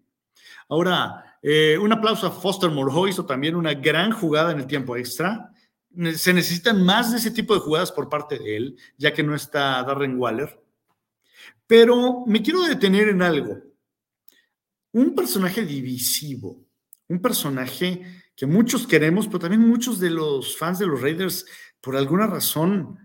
Ahora, 0.69 1.38
eh, 1.41 1.77
un 1.77 1.91
aplauso 1.91 2.27
a 2.27 2.31
Foster 2.31 2.69
Moreau, 2.69 3.08
hizo 3.08 3.25
también 3.25 3.55
una 3.55 3.74
gran 3.74 4.12
jugada 4.12 4.51
en 4.51 4.60
el 4.60 4.67
tiempo 4.67 4.96
extra. 4.96 5.51
Se 6.15 6.34
necesitan 6.34 6.84
más 6.84 7.12
de 7.12 7.17
ese 7.17 7.31
tipo 7.31 7.53
de 7.53 7.62
jugadas 7.62 7.91
por 7.91 8.10
parte 8.10 8.38
de 8.38 8.58
él, 8.58 8.77
ya 8.98 9.13
que 9.13 9.24
no 9.24 9.36
está 9.36 9.84
Darren 9.84 10.17
Waller. 10.17 10.62
Pero 11.67 12.24
me 12.25 12.41
quiero 12.41 12.63
detener 12.63 13.10
en 13.10 13.22
algo. 13.22 13.58
Un 14.91 15.15
personaje 15.15 15.65
divisivo, 15.65 16.65
un 17.08 17.22
personaje 17.22 18.24
que 18.36 18.46
muchos 18.46 18.88
queremos, 18.88 19.27
pero 19.27 19.39
también 19.39 19.67
muchos 19.67 20.00
de 20.00 20.10
los 20.10 20.58
fans 20.58 20.79
de 20.79 20.88
los 20.88 21.01
Raiders, 21.01 21.46
por 21.81 21.96
alguna 21.96 22.27
razón, 22.27 22.98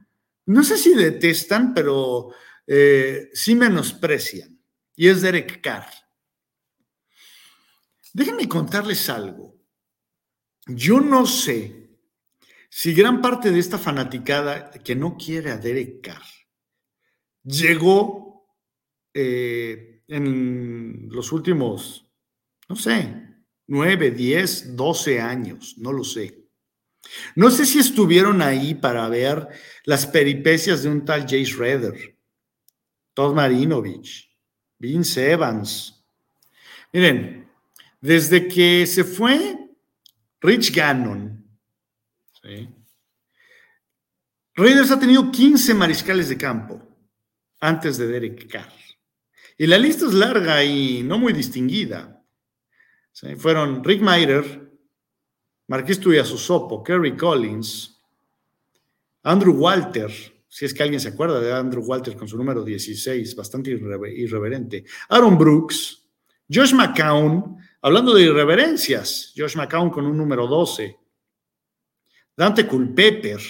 no 0.46 0.62
sé 0.62 0.76
si 0.76 0.94
detestan, 0.94 1.74
pero 1.74 2.30
eh, 2.66 3.30
sí 3.32 3.54
menosprecian. 3.54 4.58
Y 4.96 5.08
es 5.08 5.22
Derek 5.22 5.60
Carr. 5.60 5.86
Déjenme 8.12 8.48
contarles 8.48 9.10
algo. 9.10 9.56
Yo 10.66 11.00
no 11.00 11.26
sé 11.26 11.83
si 12.76 12.92
gran 12.92 13.22
parte 13.22 13.52
de 13.52 13.60
esta 13.60 13.78
fanaticada 13.78 14.68
que 14.68 14.96
no 14.96 15.16
quiere 15.16 15.52
a 15.52 15.58
Derek 15.58 16.00
Carr 16.00 16.26
llegó 17.44 18.48
eh, 19.14 20.02
en 20.08 21.08
los 21.08 21.30
últimos, 21.30 22.10
no 22.68 22.74
sé, 22.74 23.28
9, 23.68 24.10
10, 24.10 24.74
12 24.74 25.20
años, 25.20 25.76
no 25.78 25.92
lo 25.92 26.02
sé. 26.02 26.48
No 27.36 27.48
sé 27.52 27.64
si 27.64 27.78
estuvieron 27.78 28.42
ahí 28.42 28.74
para 28.74 29.08
ver 29.08 29.46
las 29.84 30.04
peripecias 30.08 30.82
de 30.82 30.88
un 30.88 31.04
tal 31.04 31.28
Jay 31.28 31.46
Schroeder, 31.46 32.18
Todd 33.14 33.36
Marinovich, 33.36 34.36
Vince 34.80 35.30
Evans. 35.30 36.04
Miren, 36.92 37.48
desde 38.00 38.48
que 38.48 38.84
se 38.88 39.04
fue 39.04 39.60
Rich 40.40 40.74
Gannon, 40.74 41.43
Raiders 44.54 44.90
ha 44.90 44.98
tenido 45.00 45.30
15 45.30 45.74
mariscales 45.74 46.28
de 46.28 46.36
campo 46.36 46.80
antes 47.60 47.96
de 47.96 48.06
Derek 48.06 48.48
Carr. 48.48 48.72
Y 49.56 49.66
la 49.66 49.78
lista 49.78 50.06
es 50.06 50.14
larga 50.14 50.62
y 50.64 51.02
no 51.02 51.18
muy 51.18 51.32
distinguida. 51.32 52.22
Fueron 53.38 53.82
Rick 53.84 54.02
Meyer, 54.02 54.72
Marqués 55.68 56.00
Tuyasosopo, 56.00 56.82
Kerry 56.82 57.16
Collins, 57.16 58.02
Andrew 59.22 59.54
Walter, 59.54 60.10
si 60.48 60.64
es 60.64 60.74
que 60.74 60.82
alguien 60.82 61.00
se 61.00 61.08
acuerda 61.08 61.40
de 61.40 61.52
Andrew 61.52 61.82
Walter 61.84 62.16
con 62.16 62.28
su 62.28 62.36
número 62.36 62.62
16, 62.62 63.34
bastante 63.34 63.70
irreverente, 63.70 64.84
Aaron 65.08 65.38
Brooks, 65.38 66.04
Josh 66.52 66.74
McCown, 66.74 67.56
hablando 67.80 68.12
de 68.14 68.24
irreverencias, 68.24 69.32
Josh 69.36 69.56
McCown 69.56 69.90
con 69.90 70.04
un 70.06 70.16
número 70.16 70.46
12, 70.46 70.98
Dante 72.36 72.66
Culpepper, 72.66 73.40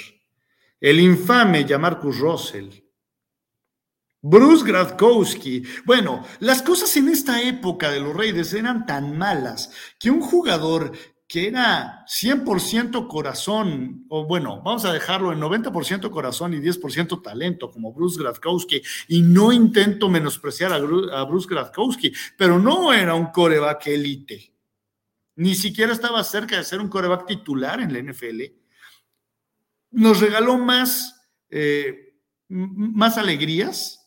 el 0.81 1.01
infame 1.01 1.67
Jamarcus 1.67 2.19
Russell, 2.19 2.69
Bruce 4.21 4.65
Gradkowski. 4.65 5.63
Bueno, 5.85 6.25
las 6.41 6.63
cosas 6.63 6.97
en 6.97 7.09
esta 7.11 7.43
época 7.43 7.91
de 7.91 8.01
los 8.01 8.17
Raiders 8.17 8.55
eran 8.55 8.87
tan 8.87 9.19
malas 9.19 9.71
que 9.99 10.11
un 10.11 10.23
jugador 10.23 10.93
que 11.27 11.49
era 11.49 12.05
100% 12.07 13.09
corazón, 13.09 14.07
o 14.09 14.25
bueno, 14.25 14.63
vamos 14.63 14.85
a 14.85 14.93
dejarlo 14.93 15.33
en 15.33 15.41
90% 15.41 16.11
corazón 16.11 16.55
y 16.55 16.59
10% 16.59 17.23
talento, 17.23 17.71
como 17.71 17.93
Bruce 17.93 18.21
Gradkowski, 18.21 18.83
y 19.09 19.23
no 19.23 19.53
intento 19.53 20.09
menospreciar 20.09 20.73
a, 20.73 21.25
Bruce 21.25 21.49
Gradkowski, 21.49 22.13
pero 22.39 22.59
no 22.59 22.93
era 22.93 23.15
un 23.15 23.27
coreback 23.27 23.89
élite, 23.89 24.55
ni 25.37 25.55
siquiera 25.55 25.93
estaba 25.93 26.23
cerca 26.25 26.57
de 26.57 26.65
ser 26.65 26.81
un 26.81 26.89
coreback 26.89 27.27
titular 27.27 27.81
en 27.81 27.93
la 27.93 28.13
NFL. 28.13 28.64
Nos 29.95 30.21
regaló 30.21 30.59
más, 30.59 31.29
eh, 31.51 32.15
más 32.49 33.17
alegrías 33.17 34.05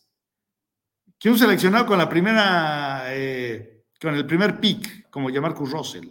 que 1.19 1.29
un 1.29 1.37
seleccionado 1.37 1.85
con 1.85 1.97
la 1.97 2.09
primera, 2.09 3.05
eh, 3.07 3.85
con 3.99 4.15
el 4.15 4.25
primer 4.25 4.59
pick, 4.59 5.09
como 5.09 5.29
Marcus 5.29 5.71
Russell. 5.71 6.09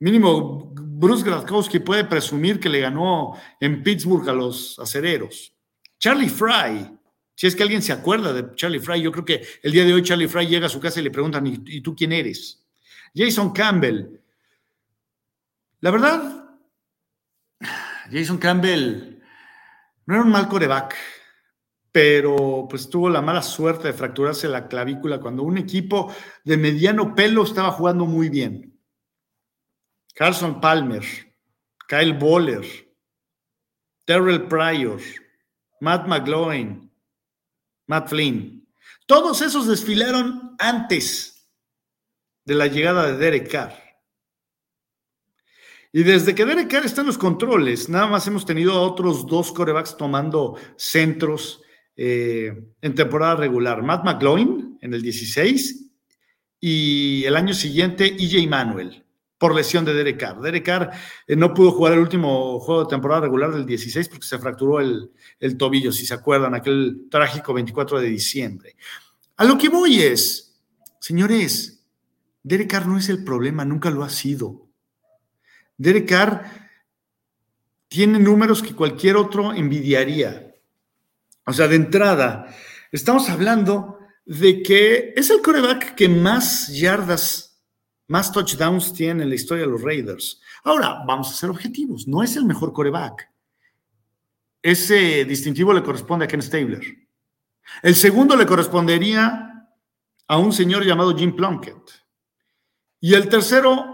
Mínimo, 0.00 0.72
Bruce 0.74 1.24
Gradkowski 1.24 1.80
puede 1.80 2.04
presumir 2.04 2.58
que 2.58 2.68
le 2.68 2.80
ganó 2.80 3.34
en 3.60 3.82
Pittsburgh 3.82 4.28
a 4.28 4.32
los 4.32 4.78
acereros. 4.78 5.54
Charlie 5.98 6.28
Fry, 6.28 6.98
si 7.34 7.46
es 7.46 7.56
que 7.56 7.62
alguien 7.62 7.82
se 7.82 7.92
acuerda 7.92 8.32
de 8.32 8.54
Charlie 8.54 8.80
Fry, 8.80 9.00
yo 9.00 9.12
creo 9.12 9.24
que 9.24 9.46
el 9.62 9.72
día 9.72 9.84
de 9.84 9.94
hoy 9.94 10.02
Charlie 10.02 10.28
Fry 10.28 10.46
llega 10.46 10.66
a 10.66 10.70
su 10.70 10.80
casa 10.80 11.00
y 11.00 11.04
le 11.04 11.10
preguntan, 11.10 11.46
¿y, 11.46 11.80
tú 11.80 11.94
quién 11.94 12.12
eres? 12.12 12.64
Jason 13.14 13.52
Campbell. 13.52 14.20
La 15.80 15.90
verdad, 15.90 16.43
Jason 18.14 18.38
Campbell 18.38 19.20
no 20.06 20.14
era 20.14 20.22
un 20.22 20.30
mal 20.30 20.46
coreback 20.46 20.94
pero 21.94 22.66
pues 22.68 22.90
tuvo 22.90 23.08
la 23.08 23.22
mala 23.22 23.40
suerte 23.40 23.86
de 23.86 23.92
fracturarse 23.92 24.48
la 24.48 24.66
clavícula 24.66 25.20
cuando 25.20 25.44
un 25.44 25.58
equipo 25.58 26.12
de 26.44 26.56
mediano 26.56 27.14
pelo 27.14 27.44
estaba 27.44 27.70
jugando 27.70 28.04
muy 28.04 28.28
bien. 28.28 28.80
Carson 30.12 30.60
Palmer, 30.60 31.04
Kyle 31.88 32.14
Boller, 32.14 32.64
Terrell 34.04 34.48
Pryor, 34.48 35.00
Matt 35.80 36.08
McGloin, 36.08 36.90
Matt 37.86 38.08
Flynn. 38.08 38.68
Todos 39.06 39.40
esos 39.40 39.68
desfilaron 39.68 40.56
antes 40.58 41.48
de 42.44 42.54
la 42.56 42.66
llegada 42.66 43.06
de 43.06 43.18
Derek 43.18 43.52
Carr. 43.52 43.83
Y 45.96 46.02
desde 46.02 46.34
que 46.34 46.44
Derek 46.44 46.68
Carr 46.68 46.84
está 46.84 47.02
en 47.02 47.06
los 47.06 47.18
controles, 47.18 47.88
nada 47.88 48.08
más 48.08 48.26
hemos 48.26 48.44
tenido 48.44 48.72
a 48.72 48.80
otros 48.80 49.28
dos 49.28 49.52
corebacks 49.52 49.96
tomando 49.96 50.56
centros 50.76 51.62
eh, 51.96 52.52
en 52.82 52.94
temporada 52.96 53.36
regular. 53.36 53.80
Matt 53.80 54.04
McGloin 54.04 54.76
en 54.80 54.92
el 54.92 55.00
16 55.00 55.92
y 56.58 57.22
el 57.24 57.36
año 57.36 57.54
siguiente 57.54 58.06
EJ 58.06 58.48
Manuel 58.48 59.04
por 59.38 59.54
lesión 59.54 59.84
de 59.84 59.94
Derek 59.94 60.18
Carr. 60.18 60.40
Derek 60.40 60.64
Carr 60.64 60.90
eh, 61.28 61.36
no 61.36 61.54
pudo 61.54 61.70
jugar 61.70 61.92
el 61.92 62.00
último 62.00 62.58
juego 62.58 62.82
de 62.82 62.90
temporada 62.90 63.20
regular 63.20 63.52
del 63.52 63.64
16 63.64 64.08
porque 64.08 64.26
se 64.26 64.40
fracturó 64.40 64.80
el, 64.80 65.12
el 65.38 65.56
tobillo, 65.56 65.92
si 65.92 66.04
se 66.04 66.14
acuerdan, 66.14 66.56
aquel 66.56 67.06
trágico 67.08 67.54
24 67.54 68.00
de 68.00 68.08
diciembre. 68.08 68.74
A 69.36 69.44
lo 69.44 69.56
que 69.56 69.68
voy 69.68 70.02
es, 70.02 70.60
señores, 70.98 71.86
Derek 72.42 72.68
Carr 72.68 72.88
no 72.88 72.98
es 72.98 73.08
el 73.08 73.22
problema, 73.22 73.64
nunca 73.64 73.90
lo 73.90 74.02
ha 74.02 74.10
sido. 74.10 74.63
Derek 75.76 76.08
Carr 76.08 76.44
tiene 77.88 78.18
números 78.18 78.62
que 78.62 78.74
cualquier 78.74 79.16
otro 79.16 79.52
envidiaría. 79.52 80.54
O 81.46 81.52
sea, 81.52 81.68
de 81.68 81.76
entrada, 81.76 82.46
estamos 82.90 83.28
hablando 83.28 83.98
de 84.24 84.62
que 84.62 85.12
es 85.16 85.30
el 85.30 85.42
coreback 85.42 85.94
que 85.94 86.08
más 86.08 86.68
yardas, 86.68 87.62
más 88.06 88.32
touchdowns 88.32 88.92
tiene 88.94 89.22
en 89.22 89.28
la 89.28 89.34
historia 89.34 89.64
de 89.64 89.70
los 89.70 89.82
Raiders. 89.82 90.40
Ahora, 90.64 91.02
vamos 91.06 91.30
a 91.30 91.34
ser 91.34 91.50
objetivos, 91.50 92.08
no 92.08 92.22
es 92.22 92.36
el 92.36 92.44
mejor 92.44 92.72
coreback. 92.72 93.30
Ese 94.62 95.24
distintivo 95.26 95.72
le 95.74 95.82
corresponde 95.82 96.24
a 96.24 96.28
Ken 96.28 96.40
Stabler. 96.40 96.82
El 97.82 97.94
segundo 97.94 98.34
le 98.36 98.46
correspondería 98.46 99.68
a 100.26 100.38
un 100.38 100.52
señor 100.52 100.84
llamado 100.84 101.16
Jim 101.16 101.36
Plunkett. 101.36 101.76
Y 103.00 103.12
el 103.14 103.28
tercero, 103.28 103.93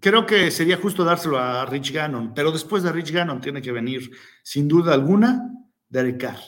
creo 0.00 0.26
que 0.26 0.50
sería 0.50 0.76
justo 0.76 1.04
dárselo 1.04 1.38
a 1.38 1.64
Rich 1.66 1.92
Gannon, 1.92 2.34
pero 2.34 2.52
después 2.52 2.82
de 2.82 2.92
Rich 2.92 3.12
Gannon 3.12 3.40
tiene 3.40 3.62
que 3.62 3.72
venir, 3.72 4.10
sin 4.42 4.68
duda 4.68 4.94
alguna, 4.94 5.50
Derek 5.88 6.20
Carr. 6.20 6.38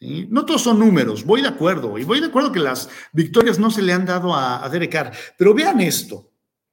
No 0.00 0.46
todos 0.46 0.62
son 0.62 0.78
números, 0.78 1.24
voy 1.24 1.42
de 1.42 1.48
acuerdo, 1.48 1.98
y 1.98 2.04
voy 2.04 2.20
de 2.20 2.26
acuerdo 2.26 2.50
que 2.50 2.58
las 2.58 2.88
victorias 3.12 3.58
no 3.58 3.70
se 3.70 3.82
le 3.82 3.92
han 3.92 4.06
dado 4.06 4.34
a, 4.34 4.66
Derek 4.70 4.90
Carr, 4.90 5.12
pero 5.36 5.52
vean 5.52 5.80
esto, 5.80 6.32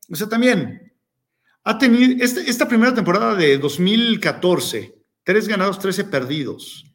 o 0.09 0.15
sea, 0.15 0.29
también 0.29 0.93
ha 1.65 1.77
tenido 1.77 2.23
este, 2.23 2.49
esta 2.49 2.69
primera 2.69 2.93
temporada 2.93 3.35
de 3.35 3.57
2014, 3.57 4.95
tres 5.23 5.45
ganados, 5.45 5.77
13 5.77 6.05
perdidos, 6.05 6.85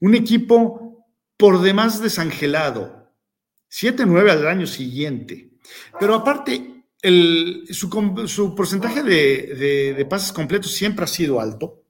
un 0.00 0.16
equipo 0.16 1.06
por 1.36 1.62
demás 1.62 2.02
desangelado, 2.02 3.12
7-9 3.70 4.30
al 4.30 4.48
año 4.48 4.66
siguiente, 4.66 5.52
pero 6.00 6.16
aparte 6.16 6.73
su, 7.04 8.54
porcentaje 8.56 9.02
de, 9.02 10.06
pases 10.08 10.32
completos 10.32 10.72
siempre 10.72 11.04
ha 11.04 11.08
sido 11.08 11.38
alto. 11.38 11.82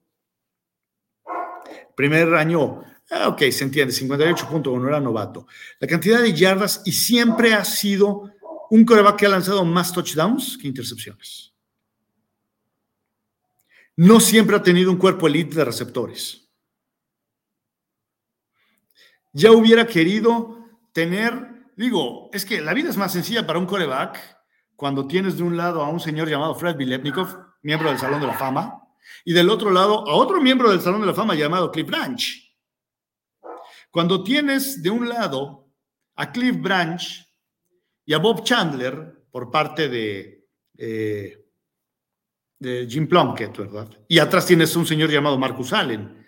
Primer 1.95 2.33
año, 2.35 2.81
ah, 3.11 3.29
ok, 3.29 3.43
se 3.51 3.63
entiende, 3.63 3.93
58.1, 3.93 4.87
era 4.87 4.99
novato. 4.99 5.47
La 5.79 5.87
cantidad 5.87 6.21
de 6.21 6.33
yardas 6.33 6.81
y 6.85 6.91
siempre 6.91 7.53
ha 7.53 7.63
sido 7.63 8.33
un 8.69 8.83
coreback 8.83 9.19
que 9.19 9.25
ha 9.25 9.29
lanzado 9.29 9.63
más 9.63 9.93
touchdowns 9.93 10.57
que 10.57 10.67
intercepciones. 10.67 11.53
No 13.95 14.19
siempre 14.19 14.57
ha 14.57 14.63
tenido 14.63 14.91
un 14.91 14.97
cuerpo 14.97 15.27
elite 15.27 15.55
de 15.55 15.63
receptores. 15.63 16.49
Ya 19.31 19.51
hubiera 19.51 19.87
querido 19.87 20.67
tener, 20.91 21.71
digo, 21.77 22.29
es 22.33 22.43
que 22.43 22.59
la 22.59 22.73
vida 22.73 22.89
es 22.89 22.97
más 22.97 23.13
sencilla 23.13 23.47
para 23.47 23.59
un 23.59 23.65
coreback 23.65 24.34
cuando 24.75 25.07
tienes 25.07 25.37
de 25.37 25.43
un 25.43 25.57
lado 25.57 25.83
a 25.83 25.89
un 25.89 25.99
señor 25.99 26.29
llamado 26.29 26.55
Fred 26.55 26.75
Biletnikov, 26.75 27.53
miembro 27.61 27.89
del 27.89 27.99
Salón 27.99 28.21
de 28.21 28.27
la 28.27 28.37
Fama, 28.37 28.81
y 29.23 29.33
del 29.33 29.49
otro 29.49 29.71
lado 29.71 30.07
a 30.07 30.15
otro 30.15 30.41
miembro 30.41 30.69
del 30.69 30.81
Salón 30.81 31.01
de 31.01 31.07
la 31.07 31.13
Fama 31.13 31.35
llamado 31.35 31.71
Cliff 31.71 31.87
Branch. 31.87 32.45
Cuando 33.91 34.23
tienes 34.23 34.83
de 34.83 34.89
un 34.89 35.07
lado 35.07 35.69
a 36.15 36.31
Cliff 36.31 36.59
Branch 36.59 37.25
y 38.05 38.13
a 38.13 38.17
Bob 38.17 38.43
Chandler 38.43 39.23
por 39.31 39.49
parte 39.51 39.89
de, 39.89 40.47
eh, 40.77 41.41
Jim 42.59 43.07
Plunkett, 43.07 43.57
¿verdad? 43.57 43.89
Y 44.07 44.19
atrás 44.19 44.45
tienes 44.45 44.75
un 44.75 44.85
señor 44.85 45.09
llamado 45.09 45.37
Marcus 45.37 45.71
Allen. 45.73 46.25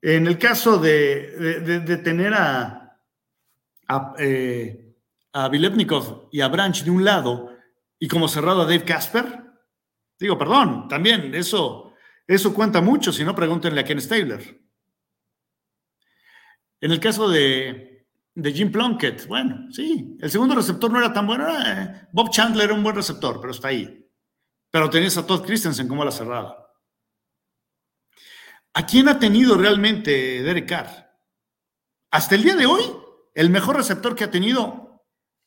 En 0.00 0.26
el 0.26 0.38
caso 0.38 0.78
de, 0.78 2.00
tener 2.02 2.32
a, 2.34 2.98
eh, 4.18 4.81
a 5.32 5.48
Vilepnikov 5.48 6.28
y 6.30 6.40
a 6.40 6.48
Branch 6.48 6.82
de 6.82 6.90
un 6.90 7.04
lado 7.04 7.50
y 7.98 8.08
como 8.08 8.28
cerrado 8.28 8.62
a 8.62 8.64
Dave 8.64 8.84
Casper, 8.84 9.44
digo, 10.18 10.36
perdón, 10.36 10.88
también 10.88 11.34
eso, 11.34 11.94
eso 12.26 12.52
cuenta 12.52 12.80
mucho, 12.80 13.12
si 13.12 13.24
no 13.24 13.34
pregúntenle 13.34 13.80
a 13.80 13.84
Ken 13.84 14.00
Stabler. 14.00 14.60
En 16.80 16.90
el 16.90 16.98
caso 16.98 17.28
de, 17.28 18.08
de, 18.34 18.52
Jim 18.52 18.72
Plunkett, 18.72 19.26
bueno, 19.28 19.70
sí, 19.70 20.16
el 20.20 20.30
segundo 20.30 20.56
receptor 20.56 20.90
no 20.90 20.98
era 20.98 21.12
tan 21.12 21.26
bueno. 21.26 21.46
Eh, 21.48 22.08
Bob 22.12 22.30
Chandler 22.30 22.64
era 22.64 22.74
un 22.74 22.82
buen 22.82 22.96
receptor, 22.96 23.40
pero 23.40 23.52
está 23.52 23.68
ahí. 23.68 24.04
Pero 24.68 24.90
tenías 24.90 25.16
a 25.16 25.24
Todd 25.24 25.44
Christensen 25.46 25.86
como 25.86 26.04
la 26.04 26.10
cerrada. 26.10 26.56
¿A 28.74 28.84
quién 28.86 29.08
ha 29.08 29.18
tenido 29.18 29.56
realmente 29.56 30.42
Derek 30.42 30.68
Carr? 30.68 31.12
Hasta 32.10 32.34
el 32.34 32.42
día 32.42 32.56
de 32.56 32.66
hoy, 32.66 32.82
el 33.34 33.50
mejor 33.50 33.76
receptor 33.76 34.16
que 34.16 34.24
ha 34.24 34.30
tenido 34.30 34.91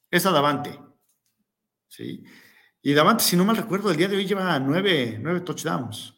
es 0.10 0.26
a 0.26 0.32
Davante. 0.32 0.80
¿sí? 1.88 2.24
Y 2.82 2.94
Davante, 2.94 3.24
si 3.24 3.36
no 3.36 3.46
mal 3.46 3.58
recuerdo, 3.58 3.92
el 3.92 3.98
día 3.98 4.08
de 4.08 4.18
hoy 4.18 4.26
lleva 4.26 4.60
nueve, 4.60 5.18
nueve 5.22 5.42
touchdowns. 5.42 6.14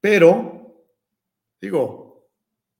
Pero, 0.00 0.86
digo, 1.60 2.28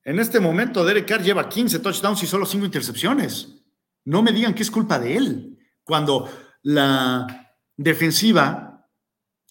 en 0.05 0.19
este 0.19 0.39
momento 0.39 0.85
Derek 0.85 1.09
Carr 1.09 1.23
lleva 1.23 1.49
15 1.49 1.79
touchdowns 1.79 2.23
y 2.23 2.27
solo 2.27 2.45
5 2.45 2.67
intercepciones. 2.67 3.63
No 4.05 4.23
me 4.23 4.33
digan 4.33 4.55
que 4.55 4.63
es 4.63 4.71
culpa 4.71 4.99
de 4.99 5.17
él, 5.17 5.59
cuando 5.83 6.31
la 6.63 7.57
defensiva 7.75 8.87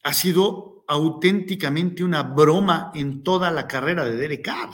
ha 0.03 0.13
sido 0.13 0.86
auténticamente 0.88 2.03
una 2.03 2.21
broma 2.21 2.91
en 2.93 3.23
toda 3.23 3.49
la 3.49 3.67
carrera 3.67 4.05
de 4.05 4.15
Derek 4.15 4.45
Carr. 4.45 4.69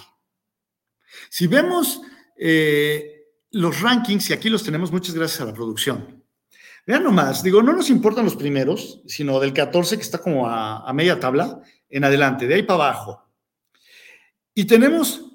Si 1.29 1.47
vemos 1.47 2.01
eh, 2.37 3.18
los 3.51 3.81
rankings, 3.81 4.29
y 4.29 4.33
aquí 4.33 4.49
los 4.49 4.63
tenemos, 4.63 4.91
muchas 4.91 5.15
gracias 5.15 5.41
a 5.41 5.45
la 5.45 5.53
producción. 5.53 6.23
Vean 6.85 7.03
nomás, 7.03 7.43
digo, 7.43 7.61
no 7.61 7.73
nos 7.73 7.89
importan 7.89 8.25
los 8.25 8.35
primeros, 8.35 9.01
sino 9.05 9.39
del 9.39 9.53
14 9.53 9.95
que 9.95 10.01
está 10.01 10.17
como 10.19 10.47
a, 10.47 10.91
media 10.93 11.19
tabla 11.19 11.61
en 11.89 12.03
adelante, 12.03 12.47
de 12.47 12.55
ahí 12.55 12.63
para 12.63 12.85
abajo. 12.85 13.23
Y 14.53 14.65
tenemos 14.65 15.33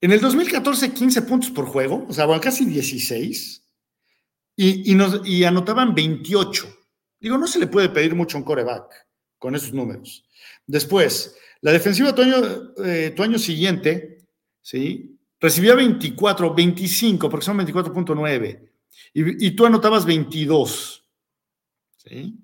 en 0.00 0.12
el 0.12 0.20
2014 0.20 0.92
15 0.92 1.22
puntos 1.22 1.50
por 1.50 1.66
juego, 1.66 2.06
o 2.08 2.12
sea, 2.12 2.26
bueno, 2.26 2.40
casi 2.40 2.64
16, 2.64 3.64
y, 4.56 4.96
y 5.24 5.44
anotaban 5.44 5.94
28. 5.94 6.78
Digo, 7.20 7.36
no 7.36 7.46
se 7.46 7.58
le 7.58 7.66
puede 7.66 7.88
pedir 7.88 8.14
mucho 8.14 8.36
a 8.36 8.40
un 8.40 8.44
coreback 8.44 9.06
con 9.38 9.54
esos 9.54 9.72
números. 9.72 10.24
Después, 10.66 11.36
la 11.60 11.72
defensiva 11.72 12.14
tu 12.14 12.22
año, 12.22 12.36
eh, 12.84 13.12
tu 13.14 13.22
año 13.22 13.38
siguiente, 13.38 14.26
¿sí? 14.62 15.17
Recibía 15.40 15.74
24, 15.74 16.54
25, 16.54 17.28
porque 17.28 17.46
son 17.46 17.58
24.9, 17.58 18.70
y, 19.14 19.50
tú 19.52 19.66
anotabas 19.66 20.04
22. 20.04 21.04
¿sí? 21.96 22.38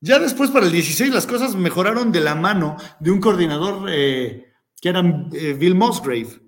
Ya 0.00 0.18
después 0.18 0.50
para 0.50 0.66
el 0.66 0.72
16 0.72 1.12
las 1.12 1.26
cosas 1.26 1.54
mejoraron 1.54 2.10
de 2.10 2.20
la 2.20 2.34
mano 2.34 2.76
de 2.98 3.10
un 3.10 3.20
coordinador 3.20 3.88
eh, 3.88 4.52
que 4.80 4.88
era 4.88 5.00
eh, 5.32 5.54
Bill 5.54 5.74
Musgrave. 5.74 6.40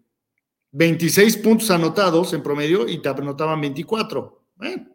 26 0.72 1.36
puntos 1.36 1.70
anotados 1.70 2.32
en 2.32 2.42
promedio 2.42 2.88
y 2.88 3.00
te 3.00 3.08
anotaban 3.08 3.60
24. 3.60 4.44
Bueno, 4.56 4.93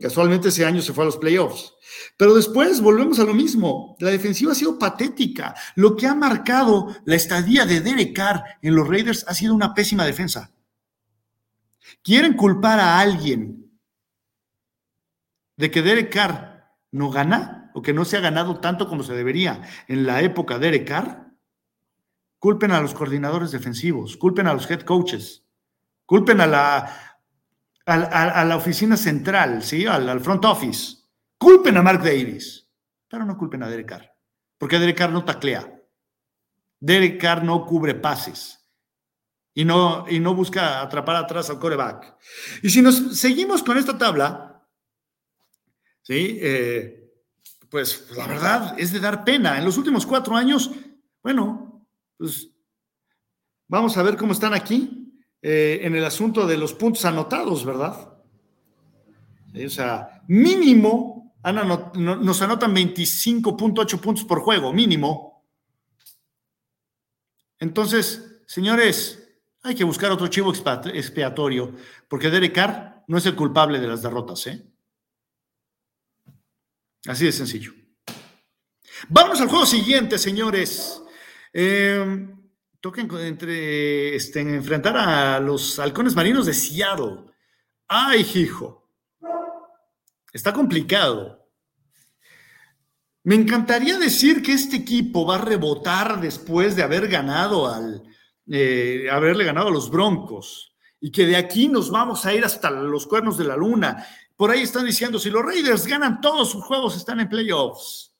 Casualmente 0.00 0.48
ese 0.48 0.64
año 0.64 0.80
se 0.80 0.94
fue 0.94 1.04
a 1.04 1.06
los 1.06 1.18
playoffs. 1.18 1.74
Pero 2.16 2.34
después 2.34 2.80
volvemos 2.80 3.18
a 3.18 3.24
lo 3.24 3.34
mismo. 3.34 3.96
La 4.00 4.10
defensiva 4.10 4.52
ha 4.52 4.54
sido 4.54 4.78
patética. 4.78 5.54
Lo 5.74 5.94
que 5.94 6.06
ha 6.06 6.14
marcado 6.14 6.96
la 7.04 7.16
estadía 7.16 7.66
de 7.66 7.80
Derek 7.80 8.16
Carr 8.16 8.42
en 8.62 8.74
los 8.74 8.88
Raiders 8.88 9.26
ha 9.28 9.34
sido 9.34 9.54
una 9.54 9.74
pésima 9.74 10.06
defensa. 10.06 10.52
¿Quieren 12.02 12.34
culpar 12.34 12.80
a 12.80 12.98
alguien 12.98 13.70
de 15.56 15.70
que 15.70 15.82
Derek 15.82 16.12
Carr 16.12 16.74
no 16.90 17.10
gana 17.10 17.70
o 17.74 17.82
que 17.82 17.92
no 17.92 18.06
se 18.06 18.16
ha 18.16 18.20
ganado 18.20 18.60
tanto 18.60 18.88
como 18.88 19.02
se 19.02 19.14
debería 19.14 19.62
en 19.86 20.06
la 20.06 20.22
época 20.22 20.58
de 20.58 20.66
Derek 20.70 20.88
Carr? 20.88 21.28
Culpen 22.38 22.70
a 22.70 22.80
los 22.80 22.94
coordinadores 22.94 23.50
defensivos, 23.50 24.16
culpen 24.16 24.46
a 24.46 24.54
los 24.54 24.70
head 24.70 24.82
coaches, 24.82 25.44
culpen 26.06 26.40
a 26.40 26.46
la 26.46 27.07
a, 27.88 28.44
la 28.44 28.56
oficina 28.56 28.96
central, 28.96 29.62
¿sí? 29.62 29.86
Al, 29.86 30.20
front 30.20 30.44
office. 30.44 30.96
Culpen 31.38 31.76
a 31.76 31.82
Mark 31.82 32.02
Davis, 32.02 32.68
pero 33.08 33.24
no 33.24 33.36
culpen 33.36 33.62
a 33.62 33.68
Derek 33.68 33.88
Carr, 33.88 34.12
porque 34.58 34.78
Derek 34.78 34.98
Carr 34.98 35.12
no 35.12 35.24
taclea. 35.24 35.74
Derek 36.80 37.20
Carr 37.20 37.44
no 37.44 37.64
cubre 37.64 37.94
pases 37.94 38.58
y 39.54 39.64
no, 39.64 40.04
y 40.08 40.20
no 40.20 40.34
busca 40.34 40.82
atrapar 40.82 41.16
atrás 41.16 41.48
al 41.50 41.58
coreback. 41.58 42.16
Y 42.62 42.70
si 42.70 42.82
nos 42.82 43.18
seguimos 43.18 43.62
con 43.62 43.78
esta 43.78 43.96
tabla, 43.96 44.64
¿sí? 46.02 46.38
Eh, 46.40 46.98
pues 47.70 48.10
la 48.16 48.26
verdad 48.26 48.74
es 48.78 48.92
de 48.92 49.00
dar 49.00 49.24
pena. 49.24 49.58
En 49.58 49.64
los 49.64 49.78
últimos 49.78 50.06
cuatro 50.06 50.36
años, 50.36 50.70
bueno, 51.22 51.86
pues 52.16 52.50
vamos 53.68 53.96
a 53.96 54.02
ver 54.02 54.16
cómo 54.16 54.32
están 54.32 54.54
aquí. 54.54 54.97
Eh, 55.40 55.80
en 55.82 55.94
el 55.94 56.04
asunto 56.04 56.46
de 56.46 56.56
los 56.56 56.74
puntos 56.74 57.04
anotados, 57.04 57.64
¿verdad? 57.64 58.14
O 59.54 59.70
sea, 59.70 60.22
mínimo 60.26 61.18
nos 61.94 62.42
anotan 62.42 62.74
25.8 62.74 64.00
puntos 64.00 64.24
por 64.24 64.40
juego, 64.40 64.72
mínimo. 64.72 65.44
Entonces, 67.58 68.42
señores, 68.46 69.28
hay 69.62 69.74
que 69.74 69.84
buscar 69.84 70.10
otro 70.10 70.28
chivo 70.28 70.52
expiatorio, 70.52 71.74
porque 72.08 72.30
Derek 72.30 72.54
Carr 72.54 73.04
no 73.06 73.18
es 73.18 73.26
el 73.26 73.34
culpable 73.34 73.80
de 73.80 73.88
las 73.88 74.02
derrotas, 74.02 74.46
¿eh? 74.46 74.64
Así 77.06 77.24
de 77.24 77.32
sencillo. 77.32 77.72
Vamos 79.08 79.40
al 79.40 79.48
juego 79.48 79.64
siguiente, 79.64 80.18
señores. 80.18 81.00
Eh, 81.52 82.28
toca 82.80 83.00
entre, 83.00 84.14
este, 84.14 84.40
enfrentar 84.40 84.96
a 84.96 85.40
los 85.40 85.78
halcones 85.78 86.14
marinos 86.14 86.46
de 86.46 86.54
Seattle. 86.54 87.24
¡Ay, 87.88 88.26
hijo! 88.34 88.88
Está 90.32 90.52
complicado. 90.52 91.48
Me 93.24 93.34
encantaría 93.34 93.98
decir 93.98 94.42
que 94.42 94.52
este 94.52 94.76
equipo 94.76 95.26
va 95.26 95.36
a 95.36 95.44
rebotar 95.44 96.20
después 96.20 96.76
de 96.76 96.82
haber 96.82 97.08
ganado 97.08 97.66
al, 97.66 98.02
eh, 98.46 99.08
haberle 99.10 99.44
ganado 99.44 99.68
a 99.68 99.72
los 99.72 99.90
Broncos 99.90 100.74
y 101.00 101.10
que 101.10 101.26
de 101.26 101.36
aquí 101.36 101.68
nos 101.68 101.90
vamos 101.90 102.24
a 102.24 102.32
ir 102.32 102.44
hasta 102.44 102.70
los 102.70 103.06
cuernos 103.06 103.36
de 103.36 103.44
la 103.44 103.56
luna. 103.56 104.06
Por 104.36 104.50
ahí 104.50 104.62
están 104.62 104.86
diciendo, 104.86 105.18
si 105.18 105.30
los 105.30 105.44
Raiders 105.44 105.86
ganan 105.86 106.20
todos 106.20 106.50
sus 106.50 106.64
juegos, 106.64 106.96
están 106.96 107.20
en 107.20 107.28
playoffs. 107.28 108.14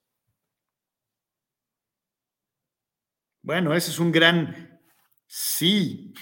Bueno, 3.48 3.72
ese 3.72 3.92
es 3.92 3.98
un 3.98 4.12
gran 4.12 4.78
sí. 5.26 6.12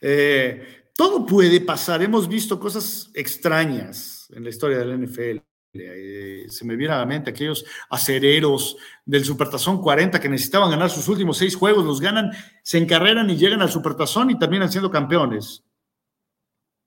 Eh, 0.00 0.84
todo 0.94 1.26
puede 1.26 1.60
pasar. 1.60 2.00
Hemos 2.02 2.28
visto 2.28 2.60
cosas 2.60 3.10
extrañas 3.14 4.28
en 4.32 4.44
la 4.44 4.50
historia 4.50 4.78
del 4.78 5.02
NFL. 5.02 5.38
Eh, 5.74 6.46
se 6.48 6.64
me 6.64 6.76
viene 6.76 6.94
a 6.94 6.98
la 6.98 7.06
mente 7.06 7.30
aquellos 7.30 7.64
acereros 7.90 8.76
del 9.04 9.24
Supertazón 9.24 9.82
40 9.82 10.20
que 10.20 10.28
necesitaban 10.28 10.70
ganar 10.70 10.88
sus 10.88 11.08
últimos 11.08 11.36
seis 11.38 11.56
juegos, 11.56 11.84
los 11.84 12.00
ganan, 12.00 12.30
se 12.62 12.78
encarreran 12.78 13.28
y 13.28 13.36
llegan 13.36 13.60
al 13.60 13.72
Supertazón 13.72 14.30
y 14.30 14.38
terminan 14.38 14.70
siendo 14.70 14.88
campeones. 14.88 15.64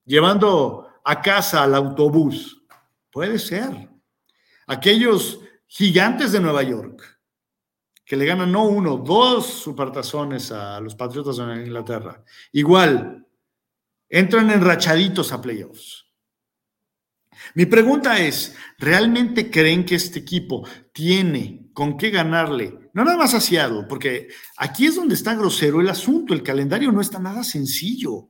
Llevando 0.05 0.88
a 1.03 1.21
casa, 1.21 1.63
al 1.63 1.75
autobús. 1.75 2.63
Puede 3.12 3.39
ser. 3.39 3.89
Aquellos 4.67 5.41
gigantes 5.67 6.31
de 6.31 6.39
Nueva 6.39 6.63
York 6.63 7.14
que 8.06 8.15
le 8.15 8.26
ganan 8.26 8.52
no 8.52 8.65
uno, 8.68 8.98
dos 8.98 9.48
supertazones 9.48 10.52
a 10.52 10.80
los 10.80 10.96
Patriotas 10.96 11.38
de 11.38 11.65
Inglaterra. 11.65 12.24
Igual, 12.52 13.26
entran 14.08 14.52
enrachaditos 14.52 15.32
a 15.32 15.41
playoffs. 15.41 16.06
Mi 17.56 17.65
pregunta 17.65 18.20
es, 18.20 18.56
¿realmente 18.78 19.50
creen 19.50 19.86
que 19.86 19.96
este 19.96 20.20
equipo 20.20 20.68
tiene 20.94 21.70
con 21.74 21.98
qué 21.98 22.10
ganarle? 22.10 22.89
No 22.94 23.04
nada 23.04 23.18
más 23.18 23.34
a 23.34 23.88
porque 23.88 24.30
aquí 24.58 24.86
es 24.86 24.96
donde 24.96 25.15
está 25.15 25.36
grosero 25.36 25.82
el 25.82 25.89
asunto, 25.89 26.34
el 26.34 26.44
calendario 26.44 26.91
no 26.91 27.02
está 27.02 27.20
nada 27.20 27.44
sencillo. 27.44 28.30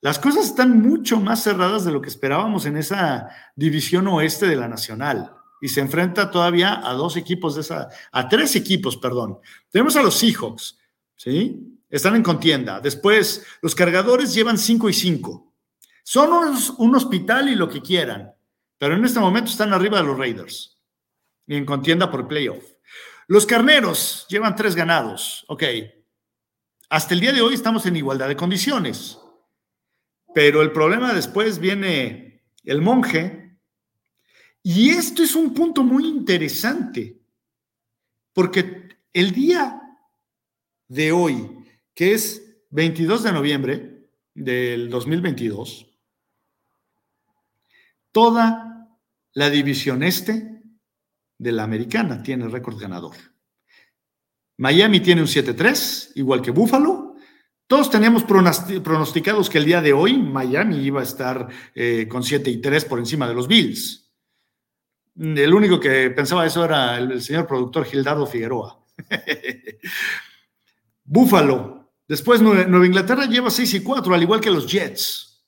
Las 0.00 0.18
cosas 0.18 0.46
están 0.46 0.82
mucho 0.82 1.18
más 1.20 1.42
cerradas 1.42 1.84
de 1.84 1.92
lo 1.92 2.00
que 2.00 2.08
esperábamos 2.08 2.66
en 2.66 2.76
esa 2.76 3.28
división 3.56 4.06
oeste 4.08 4.46
de 4.46 4.56
la 4.56 4.68
Nacional. 4.68 5.34
Y 5.64 5.70
se 5.70 5.80
enfrenta 5.80 6.30
todavía 6.30 6.86
a 6.86 6.92
dos 6.92 7.16
equipos 7.16 7.54
de 7.54 7.62
esa, 7.62 7.88
a 8.12 8.28
tres 8.28 8.54
equipos, 8.54 8.98
perdón. 8.98 9.38
Tenemos 9.70 9.96
a 9.96 10.02
los 10.02 10.14
Seahawks, 10.14 10.78
¿sí? 11.16 11.80
Están 11.88 12.16
en 12.16 12.22
contienda. 12.22 12.80
Después, 12.80 13.46
los 13.62 13.74
cargadores 13.74 14.34
llevan 14.34 14.58
cinco 14.58 14.90
y 14.90 14.92
cinco. 14.92 15.54
Son 16.02 16.28
un 16.76 16.94
hospital 16.94 17.48
y 17.48 17.54
lo 17.54 17.70
que 17.70 17.80
quieran, 17.80 18.34
pero 18.76 18.94
en 18.94 19.06
este 19.06 19.20
momento 19.20 19.50
están 19.50 19.72
arriba 19.72 19.96
de 19.96 20.04
los 20.04 20.18
Raiders 20.18 20.78
y 21.46 21.56
en 21.56 21.64
contienda 21.64 22.10
por 22.10 22.28
playoff. 22.28 22.62
Los 23.26 23.46
carneros 23.46 24.26
llevan 24.28 24.56
tres 24.56 24.74
ganados, 24.74 25.46
ok. 25.48 25.62
Hasta 26.90 27.14
el 27.14 27.20
día 27.20 27.32
de 27.32 27.40
hoy 27.40 27.54
estamos 27.54 27.86
en 27.86 27.96
igualdad 27.96 28.28
de 28.28 28.36
condiciones. 28.36 29.18
Pero 30.34 30.60
el 30.60 30.72
problema 30.72 31.14
después 31.14 31.58
viene 31.58 32.44
el 32.64 32.82
monje. 32.82 33.43
Y 34.66 34.88
esto 34.88 35.22
es 35.22 35.36
un 35.36 35.52
punto 35.52 35.84
muy 35.84 36.06
interesante, 36.06 37.20
porque 38.32 38.88
el 39.12 39.30
día 39.30 39.78
de 40.88 41.12
hoy, 41.12 41.50
que 41.94 42.14
es 42.14 42.56
22 42.70 43.24
de 43.24 43.32
noviembre 43.32 44.08
del 44.34 44.88
2022, 44.88 45.86
toda 48.10 48.88
la 49.34 49.50
división 49.50 50.02
este 50.02 50.62
de 51.36 51.52
la 51.52 51.64
americana 51.64 52.22
tiene 52.22 52.48
récord 52.48 52.80
ganador. 52.80 53.16
Miami 54.56 55.00
tiene 55.00 55.20
un 55.20 55.28
7-3, 55.28 56.12
igual 56.14 56.40
que 56.40 56.52
Buffalo, 56.52 57.16
todos 57.66 57.90
teníamos 57.90 58.24
pronosticados 58.24 59.50
que 59.50 59.58
el 59.58 59.66
día 59.66 59.82
de 59.82 59.92
hoy 59.92 60.16
Miami 60.16 60.78
iba 60.78 61.00
a 61.00 61.04
estar 61.04 61.48
eh, 61.74 62.08
con 62.08 62.22
7 62.22 62.50
y 62.50 62.62
3 62.62 62.86
por 62.86 62.98
encima 62.98 63.28
de 63.28 63.34
los 63.34 63.46
Bills. 63.46 64.03
El 65.16 65.54
único 65.54 65.78
que 65.78 66.10
pensaba 66.10 66.46
eso 66.46 66.64
era 66.64 66.98
el, 66.98 67.22
señor 67.22 67.46
productor 67.46 67.84
Gildardo 67.84 68.26
Figueroa. 68.26 68.84
Búfalo. 71.04 71.92
Después 72.06 72.42
Nueva 72.42 72.86
Inglaterra 72.86 73.26
lleva 73.26 73.50
6 73.50 73.74
y 73.74 73.82
4, 73.82 74.14
al 74.14 74.22
igual 74.22 74.40
que 74.40 74.50
los 74.50 74.66
Jets. 74.66 75.46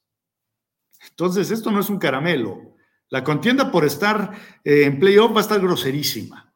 Entonces, 1.11 1.51
esto 1.51 1.71
no 1.71 1.81
es 1.81 1.91
un 1.91 1.99
caramelo. 1.99 2.77
La 3.09 3.23
contienda 3.23 3.71
por 3.71 3.85
estar 3.85 4.33
eh, 4.65 4.85
en 4.85 4.99
playoff 4.99 5.33
va 5.33 5.39
a 5.39 5.43
estar 5.43 5.61
groserísima. 5.61 6.55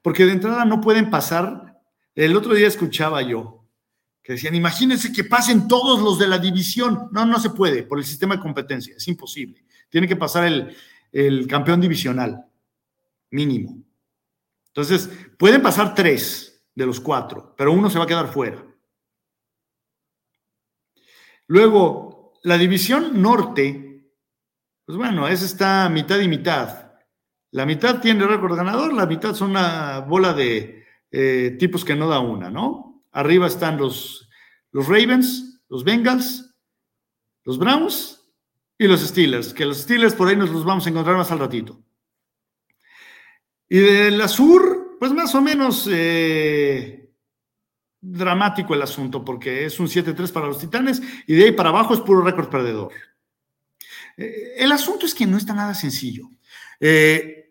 Porque 0.00 0.24
de 0.24 0.32
entrada 0.32 0.64
no 0.64 0.80
pueden 0.80 1.10
pasar. 1.10 1.80
El 2.14 2.36
otro 2.36 2.54
día 2.54 2.68
escuchaba 2.68 3.22
yo 3.22 3.62
que 4.22 4.34
decían, 4.34 4.54
imagínense 4.54 5.12
que 5.12 5.24
pasen 5.24 5.66
todos 5.66 6.00
los 6.00 6.18
de 6.18 6.28
la 6.28 6.38
división. 6.38 7.08
No, 7.10 7.26
no 7.26 7.40
se 7.40 7.50
puede 7.50 7.82
por 7.82 7.98
el 7.98 8.04
sistema 8.04 8.36
de 8.36 8.42
competencia, 8.42 8.94
es 8.96 9.08
imposible. 9.08 9.64
Tiene 9.88 10.06
que 10.06 10.16
pasar 10.16 10.44
el, 10.44 10.76
el 11.10 11.46
campeón 11.46 11.80
divisional, 11.80 12.46
mínimo. 13.32 13.82
Entonces, 14.68 15.10
pueden 15.36 15.60
pasar 15.60 15.94
tres 15.94 16.64
de 16.74 16.86
los 16.86 17.00
cuatro, 17.00 17.54
pero 17.56 17.72
uno 17.72 17.90
se 17.90 17.98
va 17.98 18.04
a 18.04 18.08
quedar 18.08 18.28
fuera. 18.28 18.64
Luego, 21.48 22.34
la 22.44 22.56
división 22.56 23.20
norte, 23.20 24.08
pues 24.86 24.96
bueno, 24.96 25.28
esa 25.28 25.44
está 25.44 25.88
mitad 25.88 26.18
y 26.20 26.28
mitad. 26.28 26.92
La 27.50 27.66
mitad 27.66 28.00
tiene 28.00 28.26
récord 28.26 28.56
ganador, 28.56 28.94
la 28.94 29.06
mitad 29.06 29.34
son 29.34 29.50
una 29.50 30.00
bola 30.00 30.32
de 30.32 30.86
eh, 31.10 31.56
tipos 31.58 31.84
que 31.84 31.94
no 31.94 32.08
da 32.08 32.20
una, 32.20 32.48
¿no? 32.48 33.04
Arriba 33.12 33.46
están 33.46 33.76
los, 33.76 34.30
los 34.70 34.86
Ravens, 34.88 35.62
los 35.68 35.84
Bengals, 35.84 36.54
los 37.44 37.58
Browns 37.58 38.22
y 38.78 38.86
los 38.86 39.00
Steelers, 39.00 39.52
que 39.52 39.66
los 39.66 39.78
Steelers 39.78 40.14
por 40.14 40.28
ahí 40.28 40.36
nos 40.36 40.50
los 40.50 40.64
vamos 40.64 40.86
a 40.86 40.90
encontrar 40.90 41.16
más 41.16 41.30
al 41.30 41.40
ratito. 41.40 41.78
Y 43.72 43.78
del 43.78 44.20
Azur, 44.20 44.98
pues 45.00 45.12
más 45.12 45.34
o 45.34 45.40
menos 45.40 45.88
eh, 45.90 47.10
dramático 48.02 48.74
el 48.74 48.82
asunto, 48.82 49.24
porque 49.24 49.64
es 49.64 49.80
un 49.80 49.86
7-3 49.86 50.30
para 50.30 50.46
los 50.46 50.58
Titanes 50.58 51.00
y 51.26 51.32
de 51.32 51.44
ahí 51.44 51.52
para 51.52 51.70
abajo 51.70 51.94
es 51.94 52.00
puro 52.00 52.20
récord 52.20 52.50
perdedor. 52.50 52.92
Eh, 54.18 54.56
el 54.58 54.72
asunto 54.72 55.06
es 55.06 55.14
que 55.14 55.24
no 55.24 55.38
está 55.38 55.54
nada 55.54 55.72
sencillo. 55.72 56.28
Eh, 56.80 57.50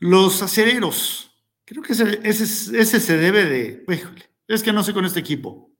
los 0.00 0.42
acereros, 0.42 1.28
Creo 1.64 1.80
que 1.80 1.92
ese, 1.92 3.00
se 3.00 3.16
debe 3.16 3.44
de, 3.44 3.84
es 4.48 4.62
que 4.64 4.72
no 4.72 4.82
sé 4.82 4.92
con 4.92 5.04
este 5.04 5.20
equipo. 5.20 5.70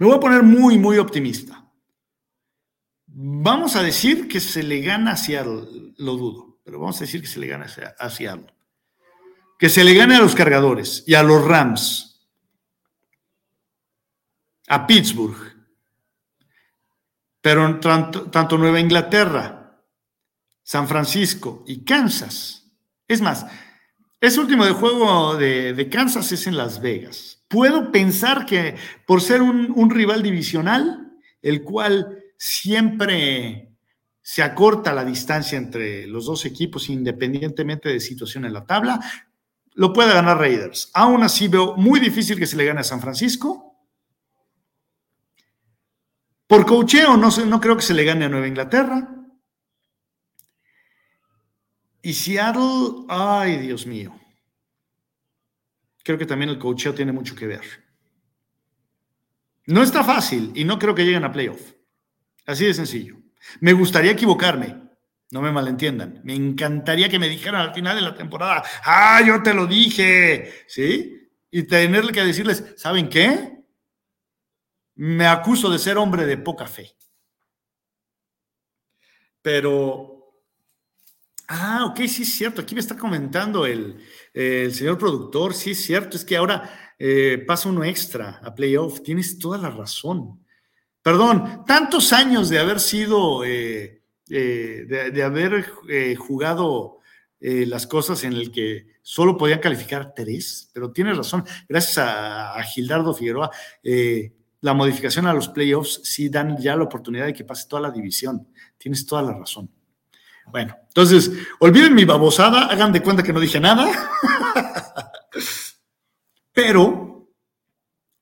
Me 0.00 0.06
voy 0.06 0.16
a 0.16 0.20
poner 0.20 0.42
muy, 0.42 0.78
muy 0.78 0.98
optimista. 0.98 1.64
Vamos 3.06 3.76
a 3.76 3.84
decir 3.84 4.26
que 4.26 4.40
se 4.40 4.64
le 4.64 4.80
gana 4.80 5.12
hacia 5.12 5.44
lo 5.44 6.16
dudo, 6.16 6.51
pero 6.62 6.78
vamos 6.78 6.96
a 6.98 7.04
decir 7.04 7.20
que 7.20 7.26
se 7.26 7.40
le 7.40 7.46
gana 7.46 7.66
hacia 7.98 8.32
algo. 8.32 8.48
Que 9.58 9.68
se 9.68 9.84
le 9.84 9.94
gane 9.94 10.16
a 10.16 10.20
los 10.20 10.34
cargadores 10.34 11.04
y 11.06 11.14
a 11.14 11.22
los 11.22 11.44
Rams, 11.44 12.28
a 14.68 14.86
Pittsburgh, 14.86 15.52
pero 17.40 17.80
tanto 17.80 18.58
Nueva 18.58 18.80
Inglaterra, 18.80 19.62
San 20.62 20.88
Francisco 20.88 21.64
y 21.66 21.84
Kansas. 21.84 22.70
Es 23.08 23.20
más, 23.20 23.46
ese 24.22 24.38
último 24.38 24.64
de 24.64 24.70
juego 24.70 25.36
de, 25.36 25.88
Kansas 25.90 26.30
es 26.30 26.46
en 26.46 26.56
Las 26.56 26.80
Vegas. 26.80 27.44
Puedo 27.48 27.90
pensar 27.90 28.46
que 28.46 28.76
por 29.04 29.20
ser 29.20 29.42
un, 29.42 29.90
rival 29.90 30.22
divisional, 30.22 31.12
el 31.42 31.64
cual 31.64 32.22
siempre 32.38 33.71
se 34.22 34.42
acorta 34.42 34.94
la 34.94 35.04
distancia 35.04 35.58
entre 35.58 36.06
los 36.06 36.26
dos 36.26 36.44
equipos 36.44 36.88
independientemente 36.88 37.88
de 37.88 38.00
situación 38.00 38.44
en 38.44 38.52
la 38.52 38.64
tabla, 38.64 39.00
lo 39.74 39.92
puede 39.92 40.14
ganar 40.14 40.38
Raiders. 40.38 40.90
Aún 40.94 41.22
así 41.24 41.48
veo 41.48 41.76
muy 41.76 41.98
difícil 41.98 42.38
que 42.38 42.46
se 42.46 42.56
le 42.56 42.64
gane 42.64 42.80
a 42.80 42.84
San 42.84 43.00
Francisco. 43.00 43.76
Por 46.46 46.66
cocheo 46.66 47.16
no, 47.16 47.30
no 47.30 47.60
creo 47.60 47.76
que 47.76 47.82
se 47.82 47.94
le 47.94 48.04
gane 48.04 48.26
a 48.26 48.28
Nueva 48.28 48.46
Inglaterra. 48.46 49.08
Y 52.02 52.12
Seattle, 52.12 53.06
ay 53.08 53.58
Dios 53.58 53.86
mío. 53.86 54.14
Creo 56.04 56.18
que 56.18 56.26
también 56.26 56.50
el 56.50 56.58
coacheo 56.58 56.94
tiene 56.94 57.12
mucho 57.12 57.34
que 57.34 57.46
ver. 57.46 57.62
No 59.66 59.82
está 59.82 60.02
fácil 60.02 60.52
y 60.54 60.64
no 60.64 60.78
creo 60.78 60.94
que 60.94 61.04
lleguen 61.04 61.24
a 61.24 61.32
playoff. 61.32 61.72
Así 62.44 62.66
de 62.66 62.74
sencillo. 62.74 63.21
Me 63.60 63.72
gustaría 63.72 64.12
equivocarme, 64.12 64.80
no 65.30 65.42
me 65.42 65.52
malentiendan. 65.52 66.20
Me 66.24 66.34
encantaría 66.34 67.08
que 67.08 67.18
me 67.18 67.28
dijeran 67.28 67.60
al 67.60 67.74
final 67.74 67.96
de 67.96 68.02
la 68.02 68.14
temporada, 68.14 68.62
ah, 68.84 69.20
yo 69.26 69.42
te 69.42 69.54
lo 69.54 69.66
dije, 69.66 70.64
¿sí? 70.66 71.30
Y 71.50 71.64
tenerle 71.64 72.12
que 72.12 72.24
decirles, 72.24 72.74
¿saben 72.76 73.08
qué? 73.08 73.58
Me 74.94 75.26
acuso 75.26 75.70
de 75.70 75.78
ser 75.78 75.96
hombre 75.98 76.26
de 76.26 76.38
poca 76.38 76.66
fe. 76.66 76.96
Pero 79.42 80.12
Ah, 81.54 81.84
ok, 81.84 82.00
sí 82.08 82.22
es 82.22 82.32
cierto. 82.32 82.62
Aquí 82.62 82.74
me 82.74 82.80
está 82.80 82.96
comentando 82.96 83.66
el, 83.66 84.00
señor 84.32 84.96
productor. 84.96 85.52
Sí 85.54 85.72
es 85.72 85.84
cierto. 85.84 86.16
Es 86.16 86.24
que 86.24 86.36
ahora 86.36 86.94
eh, 86.98 87.44
pasa 87.46 87.68
uno 87.68 87.84
extra 87.84 88.40
a 88.42 88.54
playoff. 88.54 89.02
Tienes 89.02 89.38
toda 89.38 89.58
la 89.58 89.68
razón. 89.68 90.41
Perdón, 91.02 91.64
tantos 91.66 92.12
años 92.12 92.48
de 92.48 92.58
haber 92.58 92.80
sido, 92.80 93.44
eh, 93.44 94.02
eh, 94.30 95.10
de, 95.12 95.22
haber 95.22 95.66
jugado 96.16 96.98
las 97.40 97.88
cosas 97.88 98.22
en 98.22 98.34
el 98.34 98.52
que 98.52 98.86
solo 99.02 99.36
podían 99.36 99.58
calificar 99.58 100.12
tres, 100.14 100.70
pero 100.72 100.92
tienes 100.92 101.16
razón. 101.16 101.44
Gracias 101.68 101.98
a, 101.98 102.54
a 102.54 102.62
Gildardo 102.62 103.12
Figueroa, 103.12 103.50
la 104.60 104.74
modificación 104.74 105.26
a 105.26 105.34
los 105.34 105.48
playoffs 105.48 106.00
sí 106.04 106.28
dan 106.28 106.56
ya 106.56 106.76
la 106.76 106.84
oportunidad 106.84 107.26
de 107.26 107.34
que 107.34 107.44
pase 107.44 107.66
toda 107.68 107.82
la 107.82 107.90
división. 107.90 108.46
Tienes 108.78 109.04
toda 109.04 109.22
la 109.22 109.32
razón. 109.32 109.68
Bueno, 110.46 110.76
entonces, 110.88 111.30
olviden 111.58 111.94
mi 111.94 112.04
babosada, 112.04 112.66
hagan 112.66 112.92
de 112.92 113.02
cuenta 113.02 113.22
que 113.22 113.32
no 113.32 113.40
dije 113.40 113.58
nada. 113.58 113.90
Pero 116.52 117.11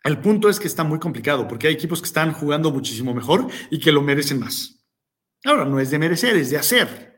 El 0.02 0.20
punto 0.20 0.48
es 0.48 0.58
que 0.58 0.66
está 0.66 0.82
muy 0.82 0.98
complicado 0.98 1.46
porque 1.46 1.68
hay 1.68 1.74
equipos 1.74 2.00
que 2.00 2.06
están 2.06 2.32
jugando 2.32 2.70
muchísimo 2.70 3.14
mejor 3.14 3.46
y 3.70 3.78
que 3.78 3.92
lo 3.92 4.02
merecen 4.02 4.40
más. 4.40 4.80
Ahora, 5.44 5.64
no 5.64 5.78
es 5.80 5.90
de 5.90 5.98
merecer, 5.98 6.36
es 6.36 6.50
de 6.50 6.58
hacer. 6.58 7.10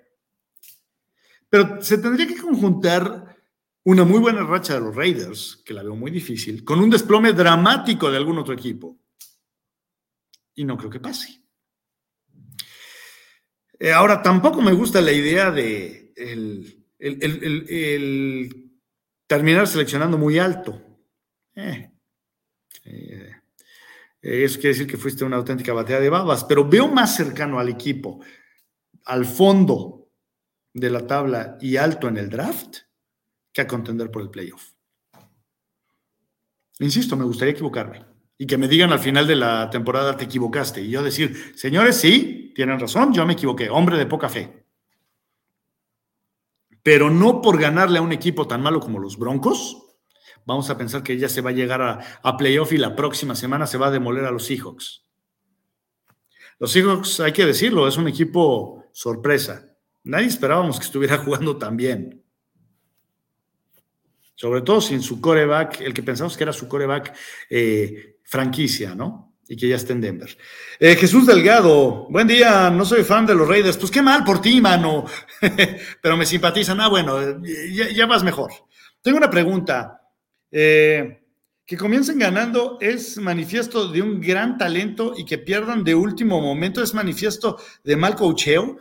Pero 1.49 1.83
se 1.83 1.99
tendría 1.99 2.27
que 2.27 2.37
conjuntar 2.37 3.37
una 3.85 4.05
muy 4.05 4.19
buena 4.19 4.43
racha 4.43 4.75
de 4.75 4.81
los 4.81 4.95
Raiders, 4.95 5.63
que 5.65 5.75
la 5.75 5.83
veo 5.83 5.97
muy 5.97 6.11
difícil, 6.11 6.65
con 6.65 6.81
un 6.81 6.91
desplome 6.91 7.33
dramático 7.33 8.11
de 8.11 8.17
algún 8.17 8.39
otro 8.39 8.55
equipo. 8.55 8.99
Y 10.55 10.65
no 10.65 10.77
creo 10.77 10.91
que 10.91 11.01
pase. 11.01 11.43
Eh, 13.79 13.93
ahora, 13.93 14.23
tampoco 14.23 14.63
me 14.63 14.73
gusta 14.73 15.01
la 15.01 15.13
idea 15.13 15.51
de 15.51 16.13
el, 16.17 16.79
terminar 19.27 19.67
seleccionando 19.67 20.17
muy 20.17 20.39
alto. 20.39 20.81
Eh, 21.55 21.92
eh, 22.85 23.33
eso 24.23 24.61
quiere 24.61 24.75
decir 24.75 24.87
que 24.87 24.97
fuiste 24.97 25.25
una 25.25 25.37
auténtica 25.37 25.73
batea 25.73 25.99
de 25.99 26.09
babas, 26.09 26.45
pero 26.45 26.69
veo 26.69 26.89
más 26.89 27.17
cercano 27.17 27.59
al 27.59 27.69
equipo, 27.69 28.21
al 29.05 29.25
fondo 29.25 30.11
de 30.73 30.91
la 30.91 31.07
tabla 31.07 31.59
y 31.61 31.77
alto 31.77 32.09
en 32.09 32.17
el 32.17 32.31
draft, 32.31 32.79
que 33.53 33.63
a 33.63 33.67
contender 33.67 34.11
por 34.11 34.23
el 34.23 34.31
playoff. 34.31 34.73
Insisto, 36.79 37.17
me 37.17 37.25
gustaría 37.25 37.53
equivocarme 37.53 38.05
y 38.39 38.47
que 38.47 38.59
me 38.59 38.69
digan 38.69 38.93
al 38.93 38.99
final 38.99 39.27
de 39.27 39.37
la 39.37 39.71
temporada 39.71 40.17
te 40.17 40.25
equivocaste 40.25 40.83
y 40.83 40.91
yo 40.91 41.03
decir, 41.03 41.53
señores, 41.57 41.97
sí, 41.97 42.53
tienen 42.55 42.81
razón, 42.81 43.13
yo 43.13 43.27
me 43.27 43.35
equivoqué, 43.35 43.71
hombre 43.71 43.99
de 43.99 44.07
poca 44.07 44.29
fe. 44.29 44.67
Pero 46.83 47.11
no 47.11 47.41
por 47.41 47.61
ganarle 47.61 47.99
a 47.99 48.03
un 48.03 48.13
equipo 48.13 48.49
tan 48.49 48.63
malo 48.63 48.81
como 48.81 48.99
los 48.99 49.17
Broncos, 49.17 49.92
vamos 50.45 50.71
a 50.71 50.79
pensar 50.79 51.03
que 51.03 51.17
ya 51.17 51.29
se 51.29 51.41
va 51.41 51.51
a 51.51 51.55
llegar 51.55 51.83
a, 51.83 52.37
playoff 52.37 52.73
y 52.73 52.79
la 52.79 52.97
próxima 52.97 53.35
semana 53.35 53.67
se 53.67 53.79
va 53.79 53.89
a 53.89 53.91
demoler 53.91 54.25
a 54.25 54.31
los 54.31 54.47
Seahawks. 54.47 55.05
Los 56.59 56.73
Seahawks, 56.73 57.21
hay 57.21 57.33
que 57.33 57.47
decirlo, 57.47 57.89
es 57.89 57.97
un 57.97 58.09
equipo 58.09 58.85
sorpresa. 58.93 59.77
Nadie 60.05 60.27
esperábamos 60.27 60.79
que 60.79 60.87
estuviera 60.87 61.19
jugando 61.25 61.57
tan 61.57 61.77
bien. 61.77 62.23
Sobre 64.35 64.63
todo 64.63 64.81
sin 64.81 65.03
su 65.03 65.21
coreback, 65.21 65.81
el 65.81 65.95
que 65.95 66.03
pensamos 66.03 66.37
que 66.37 66.45
era 66.45 66.53
su 66.53 66.67
coreback 66.67 67.15
eh, 67.49 68.17
franquicia, 68.25 68.95
¿no? 68.95 69.37
Y 69.47 69.57
que 69.57 69.69
ya 69.69 69.77
está 69.77 69.93
en 69.93 70.01
Denver. 70.01 70.37
Eh, 70.81 70.97
Jesús 70.97 71.27
Delgado, 71.27 72.07
buen 72.09 72.27
día, 72.27 72.71
no 72.71 72.85
soy 72.85 73.05
fan 73.05 73.27
de 73.27 73.35
los 73.35 73.47
Raiders. 73.47 73.77
Pues 73.77 73.91
qué 73.91 74.01
mal 74.01 74.25
por 74.25 74.41
ti, 74.41 74.61
mano. 74.61 75.05
Pero 76.03 76.17
me 76.17 76.25
simpatizan. 76.25 76.81
Ah, 76.81 76.89
bueno, 76.89 77.41
ya, 77.43 77.91
ya 77.91 78.07
vas 78.07 78.25
mejor. 78.25 78.51
Tengo 79.03 79.19
una 79.19 79.31
pregunta. 79.31 80.02
Eh, 80.53 81.19
que 81.65 81.77
comiencen 81.77 82.19
ganando 82.19 82.77
es 82.81 83.17
manifiesto 83.17 83.89
de 83.89 84.03
un 84.03 84.21
gran 84.21 84.59
talento 84.59 85.15
y 85.17 85.25
que 85.25 85.39
pierdan 85.39 85.85
de 85.85 85.95
último 85.95 86.41
momento 86.41 86.83
es 86.83 86.93
manifiesto 86.93 87.59
de 87.83 87.97
mal 87.97 88.15
cocheo. 88.15 88.79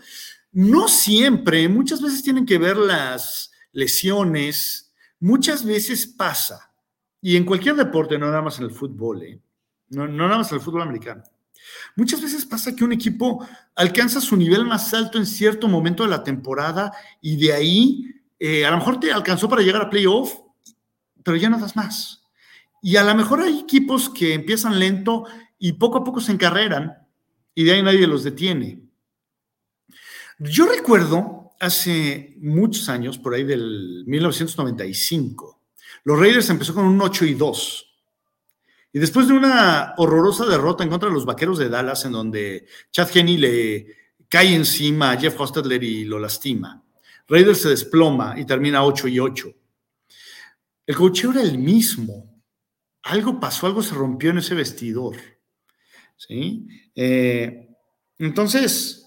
No 0.52 0.88
siempre, 0.90 1.70
muchas 1.70 2.02
veces 2.02 2.22
tienen 2.22 2.46
que 2.46 2.58
ver 2.58 2.76
las 2.76 3.52
lesiones, 3.72 4.94
muchas 5.20 5.64
veces 5.64 6.06
pasa, 6.06 6.72
y 7.22 7.38
en 7.38 7.46
cualquier 7.46 7.76
deporte, 7.76 8.18
no 8.18 8.26
nada 8.26 8.42
más 8.42 8.58
en 8.58 8.66
el 8.66 8.72
fútbol, 8.72 9.24
¿eh? 9.24 9.40
no, 9.90 10.08
nada 10.08 10.38
más 10.40 10.52
en 10.52 10.58
el 10.58 10.64
fútbol 10.64 10.82
americano. 10.82 11.24
Muchas 11.96 12.22
veces 12.22 12.46
pasa 12.46 12.76
que 12.76 12.84
un 12.84 12.92
equipo 12.92 13.46
alcanza 13.76 14.20
su 14.20 14.36
nivel 14.36 14.66
más 14.66 14.94
alto 14.94 15.20
en 15.20 15.28
cierto 15.28 15.68
momento 15.68 16.04
de 16.04 16.10
la 16.10 16.24
temporada 16.24 16.92
y 17.22 17.38
de 17.38 17.54
ahí 17.54 18.06
eh, 18.40 18.66
a 18.66 18.72
lo 18.72 18.78
mejor 18.78 19.00
te 19.00 19.12
alcanzó 19.12 19.48
para 19.48 19.62
llegar 19.62 19.84
a 19.84 19.90
playoff, 19.90 20.34
pero 21.24 21.38
ya 21.38 21.50
no 21.50 21.60
das 21.60 21.76
más. 21.76 22.24
Y 22.82 22.96
a 22.96 23.04
lo 23.04 23.14
mejor 23.16 23.42
hay 23.42 23.60
equipos 23.60 24.10
que 24.10 24.34
empiezan 24.34 24.80
lento 24.80 25.26
y 25.60 25.74
poco 25.74 26.00
a 26.00 26.04
poco 26.04 26.20
se 26.20 26.32
encarreran 26.32 26.98
y 27.54 27.64
de 27.64 27.74
ahí 27.74 27.84
nadie 27.84 28.08
los 28.08 28.24
detiene. 28.24 28.82
Yo 30.40 30.66
recuerdo 30.66 31.52
hace 31.60 32.36
muchos 32.42 32.90
años, 32.90 33.20
por 33.20 33.36
ahí 33.36 33.44
del 33.44 34.04
1995, 34.08 35.62
los 36.04 36.20
Raiders 36.20 36.50
empezó 36.50 36.74
con 36.74 36.86
un 36.86 37.00
8 37.00 37.26
y 37.26 37.36
2. 37.36 37.88
Y 38.94 39.00
después 39.00 39.28
de 39.28 39.36
una 39.36 39.94
horrorosa 39.98 40.46
derrota 40.46 40.84
en 40.84 40.90
contra 40.90 41.10
de 41.10 41.14
los 41.14 41.26
Vaqueros 41.26 41.60
de 41.60 41.70
Dallas, 41.70 42.04
en 42.06 42.14
donde 42.14 42.66
Chad 42.92 43.16
Henney 43.16 43.38
le 43.38 43.88
cae 44.28 44.56
encima 44.56 45.12
a 45.12 45.18
Jeff 45.18 45.40
Hostetler 45.40 45.84
y 45.84 46.06
lo 46.06 46.18
lastima, 46.18 46.84
Raiders 47.28 47.62
se 47.62 47.70
desploma 47.70 48.34
y 48.38 48.46
termina 48.46 48.84
8 48.84 49.08
y 49.08 49.20
8. 49.20 49.54
El 50.92 50.98
cocheo 50.98 51.32
era 51.32 51.42
el 51.42 51.58
mismo. 51.58 52.44
Algo 53.04 53.40
pasó, 53.40 53.66
algo 53.66 53.82
se 53.82 53.96
rompió 53.96 54.32
en 54.32 54.40
ese 54.40 54.56
vestidor. 54.56 55.16
¿sí? 56.18 56.68
Eh, 56.94 57.70
entonces, 58.20 59.06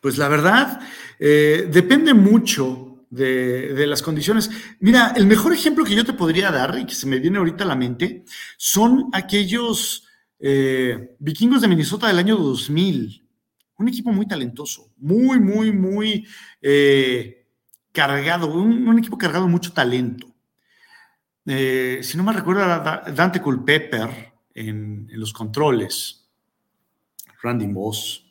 pues 0.00 0.18
la 0.18 0.26
verdad, 0.26 0.80
eh, 1.20 1.68
depende 1.72 2.12
mucho 2.12 3.06
de, 3.08 3.86
las 3.86 4.02
condiciones. 4.02 4.50
Mira, 4.80 5.12
el 5.14 5.26
mejor 5.26 5.52
ejemplo 5.52 5.84
que 5.84 5.94
yo 5.94 6.04
te 6.04 6.12
podría 6.12 6.50
dar 6.50 6.76
y 6.76 6.86
que 6.86 6.96
se 6.96 7.06
me 7.06 7.20
viene 7.20 7.38
ahorita 7.38 7.62
a 7.62 7.68
la 7.68 7.76
mente 7.76 8.24
son 8.56 9.10
aquellos 9.12 10.08
eh, 10.40 11.14
vikingos 11.20 11.62
de 11.62 11.68
Minnesota 11.68 12.08
del 12.08 12.18
año 12.18 12.36
2000. 12.36 13.28
Un 13.78 13.88
equipo 13.88 14.10
muy 14.10 14.26
talentoso, 14.26 14.92
muy, 14.96 15.38
muy, 15.38 15.70
muy 15.70 16.26
cargado, 17.92 18.52
un, 18.52 18.98
equipo 18.98 19.16
cargado 19.16 19.44
de 19.44 19.52
mucho 19.52 19.72
talento. 19.72 20.31
Eh, 21.46 22.00
si 22.02 22.16
no 22.16 22.22
me 22.22 22.32
recuerdo, 22.32 22.62
Dante 23.12 23.40
Culpepper 23.40 24.32
en, 24.54 25.08
los 25.12 25.32
controles, 25.32 26.28
Randy 27.42 27.66
Moss, 27.66 28.24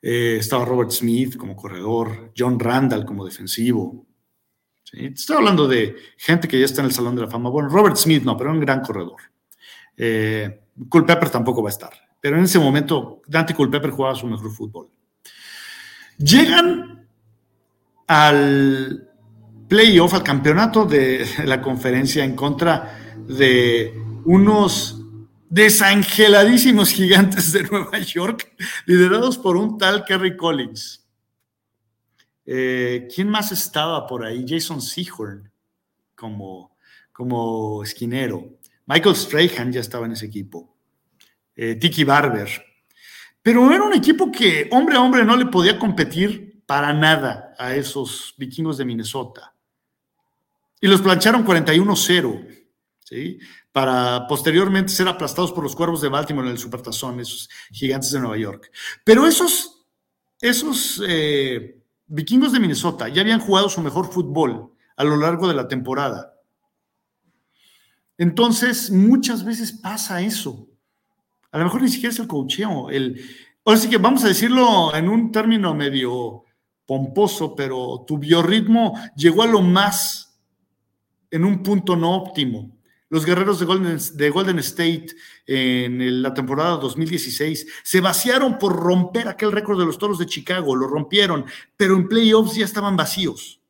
eh, 0.00 0.36
estaba 0.38 0.64
Robert 0.64 0.90
Smith 0.90 1.36
como 1.36 1.54
corredor, 1.54 2.32
John 2.36 2.58
Randall 2.58 3.04
como 3.04 3.24
defensivo. 3.24 4.06
Estoy 4.92 5.36
hablando 5.36 5.68
de 5.68 5.96
gente 6.16 6.48
que 6.48 6.58
ya 6.58 6.64
está 6.64 6.80
en 6.80 6.86
el 6.86 6.92
Salón 6.92 7.14
de 7.14 7.22
la 7.22 7.28
Fama. 7.28 7.50
Bueno, 7.50 7.68
Robert 7.68 7.96
Smith 7.96 8.24
no, 8.24 8.36
pero 8.36 8.50
un 8.50 8.60
gran 8.60 8.80
corredor. 8.80 9.20
Eh, 9.96 10.62
Culpepper 10.88 11.30
tampoco 11.30 11.62
va 11.62 11.68
a 11.68 11.72
estar. 11.72 11.92
Pero 12.20 12.36
en 12.36 12.44
ese 12.44 12.58
momento, 12.58 13.22
Dante 13.26 13.54
Culpepper 13.54 13.90
jugaba 13.90 14.14
su 14.14 14.26
mejor 14.26 14.50
fútbol. 14.50 14.88
Llegan 16.18 17.08
al 18.06 19.09
playoff, 19.70 20.14
al 20.14 20.24
campeonato 20.24 20.84
de 20.84 21.24
la 21.46 21.62
conferencia 21.62 22.24
en 22.24 22.34
contra 22.34 23.14
de 23.26 23.94
unos 24.24 25.00
desangeladísimos 25.48 26.90
gigantes 26.90 27.52
de 27.52 27.62
Nueva 27.70 27.98
York, 28.00 28.52
liderados 28.84 29.38
por 29.38 29.56
un 29.56 29.78
tal 29.78 30.04
Kerry 30.04 30.36
Collins. 30.36 31.06
Eh, 32.44 33.06
¿Quién 33.14 33.28
más 33.28 33.52
estaba 33.52 34.08
por 34.08 34.24
ahí? 34.24 34.44
Jason 34.46 34.82
Seahorn 34.82 35.48
como, 36.16 36.76
como 37.12 37.84
esquinero. 37.84 38.58
Michael 38.86 39.14
Strahan 39.14 39.70
ya 39.70 39.80
estaba 39.80 40.06
en 40.06 40.12
ese 40.12 40.26
equipo. 40.26 40.74
Eh, 41.54 41.76
Tiki 41.76 42.02
Barber. 42.02 42.48
Pero 43.40 43.72
era 43.72 43.84
un 43.84 43.94
equipo 43.94 44.32
que 44.32 44.68
hombre 44.72 44.96
a 44.96 45.00
hombre 45.00 45.24
no 45.24 45.36
le 45.36 45.46
podía 45.46 45.78
competir 45.78 46.64
para 46.66 46.92
nada 46.92 47.54
a 47.56 47.76
esos 47.76 48.34
vikingos 48.36 48.76
de 48.76 48.84
Minnesota 48.84 49.49
y 50.80 50.88
los 50.88 51.02
plancharon 51.02 51.44
41-0, 51.44 52.64
¿sí? 53.04 53.38
Para 53.72 54.26
posteriormente 54.26 54.92
ser 54.92 55.08
aplastados 55.08 55.52
por 55.52 55.62
los 55.62 55.76
cuervos 55.76 56.00
de 56.00 56.08
Baltimore 56.08 56.46
en 56.46 56.52
el 56.52 56.58
Supertazón, 56.58 57.20
esos 57.20 57.48
gigantes 57.70 58.10
de 58.10 58.20
Nueva 58.20 58.38
York. 58.38 58.70
Pero 59.04 59.26
esos, 59.26 59.84
esos 60.40 61.02
eh, 61.06 61.82
vikingos 62.06 62.52
de 62.52 62.60
Minnesota 62.60 63.08
ya 63.08 63.20
habían 63.20 63.40
jugado 63.40 63.68
su 63.68 63.80
mejor 63.80 64.10
fútbol 64.10 64.72
a 64.96 65.04
lo 65.04 65.16
largo 65.16 65.46
de 65.46 65.54
la 65.54 65.68
temporada. 65.68 66.34
Entonces, 68.18 68.90
muchas 68.90 69.44
veces 69.44 69.72
pasa 69.72 70.20
eso. 70.20 70.68
A 71.52 71.58
lo 71.58 71.64
mejor 71.64 71.82
ni 71.82 71.88
siquiera 71.88 72.12
es 72.12 72.18
el 72.18 72.26
cocheo. 72.26 72.90
El, 72.90 73.20
ahora 73.64 73.78
sí 73.78 73.88
que 73.88 73.96
vamos 73.96 74.24
a 74.24 74.28
decirlo 74.28 74.94
en 74.94 75.08
un 75.08 75.32
término 75.32 75.74
medio 75.74 76.44
pomposo, 76.86 77.54
pero 77.54 78.04
tu 78.06 78.18
biorritmo 78.18 78.94
llegó 79.16 79.42
a 79.42 79.46
lo 79.46 79.62
más 79.62 80.29
en 81.30 81.44
un 81.44 81.62
punto 81.62 81.96
no 81.96 82.14
óptimo. 82.14 82.76
Los 83.08 83.26
guerreros 83.26 83.58
de 83.58 83.66
Golden, 83.66 83.98
de 84.14 84.30
Golden 84.30 84.58
State 84.60 85.08
en 85.46 86.22
la 86.22 86.32
temporada 86.32 86.76
2016 86.76 87.66
se 87.82 88.00
vaciaron 88.00 88.56
por 88.56 88.76
romper 88.76 89.26
aquel 89.26 89.50
récord 89.50 89.78
de 89.78 89.86
los 89.86 89.98
toros 89.98 90.18
de 90.18 90.26
Chicago, 90.26 90.76
lo 90.76 90.86
rompieron, 90.86 91.44
pero 91.76 91.96
en 91.96 92.08
playoffs 92.08 92.54
ya 92.54 92.64
estaban 92.64 92.96
vacíos. 92.96 93.60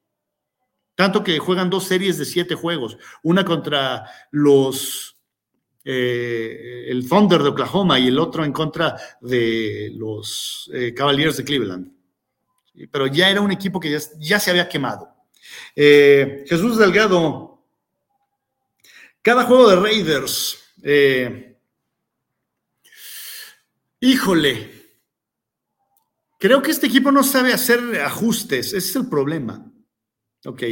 Tanto 0.95 1.25
que 1.25 1.39
juegan 1.39 1.71
dos 1.71 1.85
series 1.85 2.19
de 2.19 2.27
siete 2.27 2.55
juegos, 2.55 2.99
una 3.23 3.43
contra 3.43 4.05
los 4.31 5.17
eh, 5.83 6.85
el 6.89 7.09
Thunder 7.09 7.43
de 7.43 7.49
Oklahoma 7.49 7.99
y 7.99 8.09
el 8.09 8.19
otro 8.19 8.45
en 8.45 8.53
contra 8.53 8.97
de 9.23 9.91
los 9.95 10.71
eh, 10.75 10.93
Cavaliers 10.93 11.39
de 11.39 11.45
Cleveland. 11.45 11.91
Pero 12.91 13.07
ya 13.07 13.31
era 13.31 13.41
un 13.41 13.51
equipo 13.51 13.81
que 13.81 13.99
ya, 14.19 14.39
se 14.39 14.51
había 14.51 14.69
quemado. 14.69 15.09
Eh, 15.75 16.45
Jesús 16.47 16.77
Delgado 16.77 17.50
cada 19.23 19.45
juego 19.45 19.69
de 19.69 19.77
Raiders 19.77 20.59
Eh, 20.83 21.59
híjole, 24.01 24.71
creo 26.39 26.63
que 26.63 26.71
este 26.71 26.87
equipo 26.87 27.13
no 27.13 27.23
sabe 27.23 27.53
hacer 27.53 28.01
ajustes, 28.01 28.69
ese 28.69 28.79
es 28.79 28.97
el 28.97 29.09
problema. 29.09 29.71
Ok, 30.47 30.63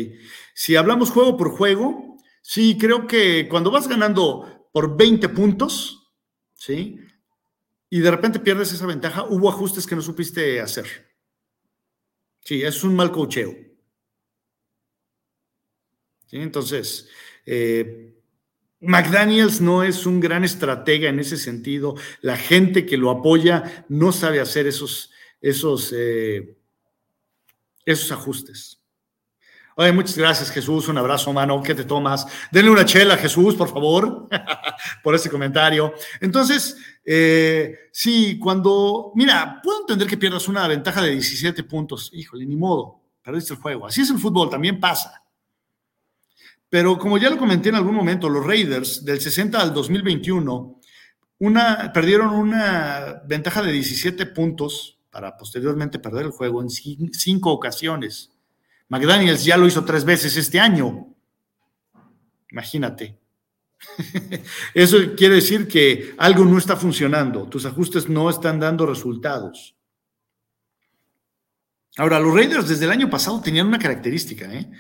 si 0.55 0.77
hablamos 0.77 1.11
juego 1.11 1.37
por 1.37 1.51
juego, 1.51 2.17
sí, 2.43 2.79
creo 2.79 3.07
que 3.07 3.49
cuando 3.49 3.71
vas 3.71 3.89
ganando 3.89 4.69
por 4.73 4.97
20 4.97 5.29
puntos, 5.29 6.13
¿sí? 6.55 6.99
Y 7.91 8.01
de 8.01 8.11
repente 8.11 8.41
pierdes 8.41 8.73
esa 8.73 8.87
ventaja, 8.87 9.25
hubo 9.25 9.49
ajustes 9.51 9.87
que 9.87 9.97
no 9.97 10.03
supiste 10.03 10.61
hacer. 10.61 10.87
Sí, 12.41 12.63
es 12.63 12.83
un 12.83 12.97
mal 12.97 13.13
cocheo. 13.13 13.55
¿Sí? 16.27 16.37
Entonces, 16.37 17.09
eh, 17.47 18.18
McDaniels 18.81 19.61
no 19.61 19.83
es 19.83 20.07
un 20.07 20.21
gran 20.21 20.45
estratega 20.45 21.09
en 21.09 21.19
ese 21.19 21.37
sentido. 21.37 21.97
La 22.21 22.37
gente 22.37 22.87
que 22.87 22.97
lo 22.97 23.11
apoya 23.11 23.85
no 23.88 24.12
sabe 24.12 24.41
hacer 24.41 24.67
esos, 24.67 25.11
esos, 25.41 25.93
eh, 25.97 26.57
esos 27.85 28.12
ajustes. 28.12 28.81
Oye, 29.75 29.93
muchas 29.93 30.19
gracias, 30.19 30.51
Jesús. 30.51 30.88
Un 30.88 30.99
abrazo, 30.99 31.33
mano. 31.33 31.62
¿Qué 31.62 31.75
te 31.75 31.85
tomas? 31.85 32.27
Denle 32.51 32.71
una 32.71 32.85
chela, 32.85 33.17
Jesús, 33.17 33.55
por 33.55 33.69
favor, 33.69 34.29
por 35.05 35.14
ese 35.14 35.31
comentario. 35.31 35.95
Entonces, 36.21 36.77
eh, 37.05 37.91
sí, 37.93 38.38
cuando, 38.41 39.12
mira, 39.14 39.61
puedo 39.62 39.81
entender 39.81 40.09
que 40.09 40.17
pierdas 40.17 40.49
una 40.49 40.67
ventaja 40.67 41.01
de 41.03 41.12
17 41.12 41.62
puntos. 41.62 42.11
Híjole, 42.12 42.45
ni 42.45 42.57
modo, 42.57 43.01
perdiste 43.23 43.55
el 43.55 43.61
juego. 43.61 43.87
Así 43.87 44.01
es 44.01 44.11
el 44.11 44.19
fútbol, 44.19 44.51
también 44.51 44.81
pasa. 44.81 45.23
Pero 46.71 46.99
como 46.99 47.19
ya 47.19 47.31
lo 47.31 47.39
comenté 47.39 47.71
en 47.71 47.77
algún 47.77 47.95
momento, 47.95 48.29
los 48.29 48.45
Raiders 48.45 49.05
del 49.05 49.21
60 49.21 49.61
al 49.61 49.73
2021 49.73 50.79
una, 51.41 51.93
perdieron 51.93 52.31
una 52.31 53.23
ventaja 53.27 53.63
de 53.63 53.73
17 53.73 54.27
puntos 54.27 54.99
para 55.11 55.37
posteriormente 55.37 55.99
perder 55.99 56.27
el 56.27 56.33
juego 56.33 56.63
en 56.63 56.69
cinco 56.69 57.53
ocasiones. 57.53 58.31
McDaniels 58.89 59.45
ya 59.45 59.57
lo 59.57 59.67
hizo 59.67 59.85
tres 59.85 60.05
veces 60.05 60.37
este 60.37 60.59
año. 60.61 61.15
Imagínate. 62.51 63.19
Eso 64.75 64.97
quiere 65.17 65.37
decir 65.37 65.69
que 65.69 66.15
algo 66.19 66.45
no 66.45 66.59
está 66.59 66.77
funcionando, 66.77 67.49
tus 67.49 67.65
ajustes 67.65 68.09
no 68.09 68.29
están 68.29 68.59
dando 68.59 68.87
resultados. 68.87 69.77
Ahora, 71.97 72.21
los 72.21 72.35
Raiders 72.35 72.69
desde 72.69 72.85
el 72.85 72.93
año 72.93 73.11
pasado 73.11 73.41
tenían 73.41 73.67
una 73.67 73.79
característica. 73.79 74.53
¿eh? 74.53 74.71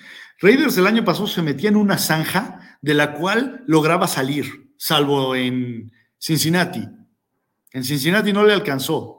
Raiders 0.40 0.76
el 0.78 0.86
año 0.86 1.04
pasado 1.04 1.26
se 1.26 1.42
metía 1.42 1.68
en 1.68 1.76
una 1.76 1.98
zanja 1.98 2.78
de 2.80 2.94
la 2.94 3.14
cual 3.14 3.64
lograba 3.66 4.06
salir, 4.06 4.72
salvo 4.76 5.34
en 5.34 5.92
Cincinnati. 6.18 6.88
En 7.72 7.84
Cincinnati 7.84 8.32
no 8.32 8.44
le 8.44 8.54
alcanzó 8.54 9.18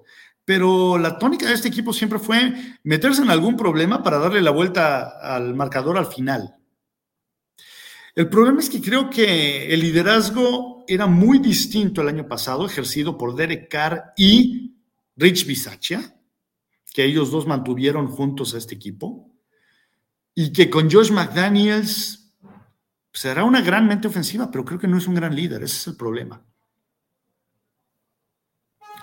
pero 0.50 0.98
la 0.98 1.20
tónica 1.20 1.46
de 1.46 1.54
este 1.54 1.68
equipo 1.68 1.94
siempre 1.94 2.18
fue 2.18 2.56
meterse 2.82 3.22
en 3.22 3.30
algún 3.30 3.56
problema 3.56 4.02
para 4.02 4.18
darle 4.18 4.42
la 4.42 4.50
vuelta 4.50 5.20
al 5.22 5.54
marcador 5.54 5.96
al 5.96 6.08
final. 6.08 6.56
El 8.16 8.30
problema 8.30 8.60
es 8.60 8.68
que 8.68 8.82
creo 8.82 9.12
que 9.12 9.72
el 9.72 9.80
liderazgo 9.80 10.86
era 10.88 11.06
muy 11.06 11.38
distinto 11.38 12.02
el 12.02 12.08
año 12.08 12.28
pasado, 12.28 12.66
ejercido 12.66 13.16
por 13.16 13.36
Derek 13.36 13.70
Carr 13.70 14.06
y 14.18 14.74
Rich 15.16 15.46
Bisaccia, 15.46 16.20
que 16.96 17.06
ellos 17.06 17.30
dos 17.30 17.46
mantuvieron 17.46 18.08
juntos 18.08 18.56
a 18.56 18.58
este 18.58 18.74
equipo, 18.74 19.29
y 20.36 20.54
que 20.54 20.70
con 20.70 20.90
Josh 20.90 21.12
McDaniels 21.12 22.34
será 23.12 23.44
una 23.44 23.62
gran 23.62 23.88
mente 23.88 24.08
ofensiva, 24.08 24.50
pero 24.52 24.64
creo 24.64 24.80
que 24.80 24.88
no 24.88 24.98
es 24.98 25.08
un 25.08 25.16
gran 25.16 25.36
líder, 25.36 25.64
ese 25.64 25.78
es 25.78 25.88
el 25.88 25.96
problema. 25.98 26.42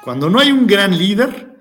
Cuando 0.03 0.31
no 0.31 0.39
hay 0.39 0.53
un 0.53 0.67
gran 0.67 0.97
líder, 0.97 1.61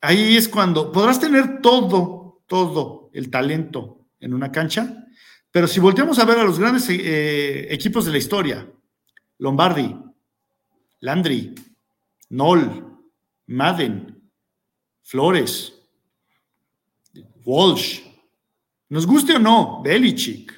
ahí 0.00 0.36
es 0.36 0.48
cuando 0.48 0.92
podrás 0.92 1.18
tener 1.18 1.60
todo, 1.60 2.42
todo 2.46 3.10
el 3.12 3.30
talento 3.30 4.06
en 4.20 4.34
una 4.34 4.52
cancha, 4.52 5.06
pero 5.50 5.66
si 5.66 5.80
volteamos 5.80 6.18
a 6.18 6.24
ver 6.24 6.38
a 6.38 6.44
los 6.44 6.58
grandes 6.58 6.88
eh, 6.90 7.72
equipos 7.72 8.04
de 8.04 8.12
la 8.12 8.18
historia, 8.18 8.70
Lombardi, 9.38 9.96
Landry, 11.00 11.54
Noll, 12.30 12.98
Madden, 13.46 14.30
Flores, 15.02 15.72
Walsh, 17.44 18.02
nos 18.88 19.06
guste 19.06 19.34
o 19.34 19.38
no, 19.38 19.82
Belichick, 19.82 20.52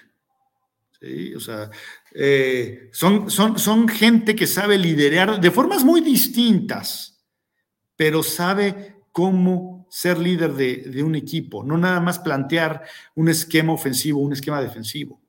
¿sí? 1.01 1.35
o 1.35 1.41
sea, 1.41 1.71
eh, 2.15 2.91
son, 2.93 3.31
son, 3.31 3.59
son 3.59 3.89
gente 3.89 4.35
que 4.35 4.47
sabe 4.47 4.79
liderar 4.79 5.41
de 5.41 5.51
formas 5.51 5.85
muy 5.85 6.01
distintas, 6.01 7.25
pero 7.97 8.23
sabe 8.23 8.97
cómo 9.13 9.87
ser 9.91 10.19
líder 10.19 10.55
de, 10.55 11.03
un 11.03 11.17
equipo, 11.17 11.65
no 11.65 11.77
nada 11.77 12.01
más 12.01 12.21
plantear 12.21 12.85
un 13.15 13.29
esquema 13.29 13.73
ofensivo, 13.73 14.21
un 14.21 14.33
esquema 14.33 14.61
defensivo. 14.63 15.21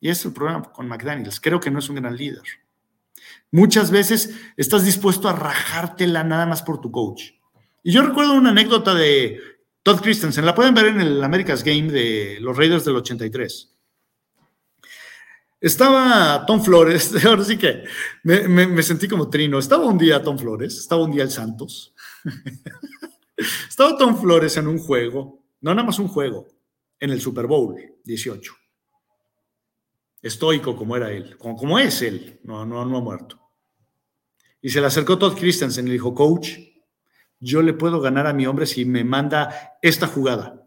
Y 0.00 0.08
ese 0.08 0.20
es 0.20 0.26
el 0.26 0.32
problema 0.32 0.62
con 0.62 0.88
McDaniels. 0.88 1.40
Creo 1.40 1.60
que 1.60 1.70
no 1.70 1.78
es 1.78 1.88
un 1.88 1.96
gran 1.96 2.16
líder. 2.16 2.42
Muchas 3.50 3.90
veces 3.90 4.34
estás 4.56 4.84
dispuesto 4.84 5.28
a 5.28 5.32
rajártela 5.32 6.24
nada 6.24 6.46
más 6.46 6.62
por 6.62 6.80
tu 6.80 6.90
coach. 6.90 7.30
Y 7.82 7.92
yo 7.92 8.02
recuerdo 8.02 8.34
una 8.34 8.50
anécdota 8.50 8.92
de 8.94 9.40
Todd 9.86 10.00
Christensen, 10.00 10.44
la 10.44 10.52
pueden 10.52 10.74
ver 10.74 10.86
en 10.86 11.00
el 11.00 11.22
America's 11.22 11.62
Game 11.62 11.92
de 11.92 12.38
los 12.40 12.56
Raiders 12.56 12.84
del 12.84 12.96
83. 12.96 13.72
Estaba 15.60 16.44
Tom 16.44 16.60
Flores, 16.60 17.14
ahora 17.24 17.44
sí 17.44 17.56
que 17.56 17.84
me, 18.24 18.82
sentí 18.82 19.06
como 19.06 19.30
trino. 19.30 19.60
Estaba 19.60 19.86
un 19.86 19.96
día 19.96 20.20
Tom 20.24 20.36
Flores, 20.38 20.76
estaba 20.76 21.04
un 21.04 21.12
día 21.12 21.22
el 21.22 21.30
Santos. 21.30 21.94
estaba 23.68 23.96
Tom 23.96 24.20
Flores 24.20 24.56
en 24.56 24.66
un 24.66 24.80
juego, 24.80 25.44
no 25.60 25.72
nada 25.72 25.86
más 25.86 26.00
un 26.00 26.08
juego, 26.08 26.48
en 26.98 27.10
el 27.10 27.20
Super 27.20 27.46
Bowl 27.46 27.76
18. 28.02 28.54
Estoico 30.20 30.74
como 30.74 30.96
era 30.96 31.12
él, 31.12 31.38
como, 31.38 31.78
es 31.78 32.02
él, 32.02 32.40
no, 32.42 32.66
no, 32.66 32.80
ha 32.80 33.00
muerto. 33.00 33.40
Y 34.60 34.68
se 34.68 34.80
le 34.80 34.88
acercó 34.88 35.16
Todd 35.16 35.38
Christensen 35.38 35.84
y 35.84 35.90
le 35.90 35.92
dijo, 35.92 36.12
coach, 36.12 36.58
yo 37.40 37.62
le 37.62 37.72
puedo 37.72 38.00
ganar 38.00 38.26
a 38.26 38.32
mi 38.32 38.46
hombre 38.46 38.66
si 38.66 38.84
me 38.84 39.04
manda 39.04 39.78
esta 39.82 40.06
jugada. 40.06 40.66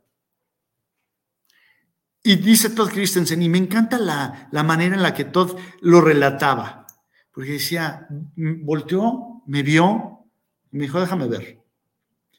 Y 2.22 2.36
dice 2.36 2.70
Todd 2.70 2.90
Christensen, 2.90 3.42
y 3.42 3.50
me 3.50 3.58
encanta 3.58 3.98
la, 3.98 4.50
manera 4.64 4.96
en 4.96 5.04
la 5.04 5.14
que 5.14 5.26
Todd 5.26 5.58
lo 5.82 6.02
relataba, 6.02 6.86
porque 7.32 7.54
decía, 7.54 8.08
volteó, 8.36 9.44
me 9.48 9.64
vio, 9.64 10.26
me 10.72 10.84
dijo, 10.84 11.00
déjame 11.00 11.28
ver. 11.28 11.64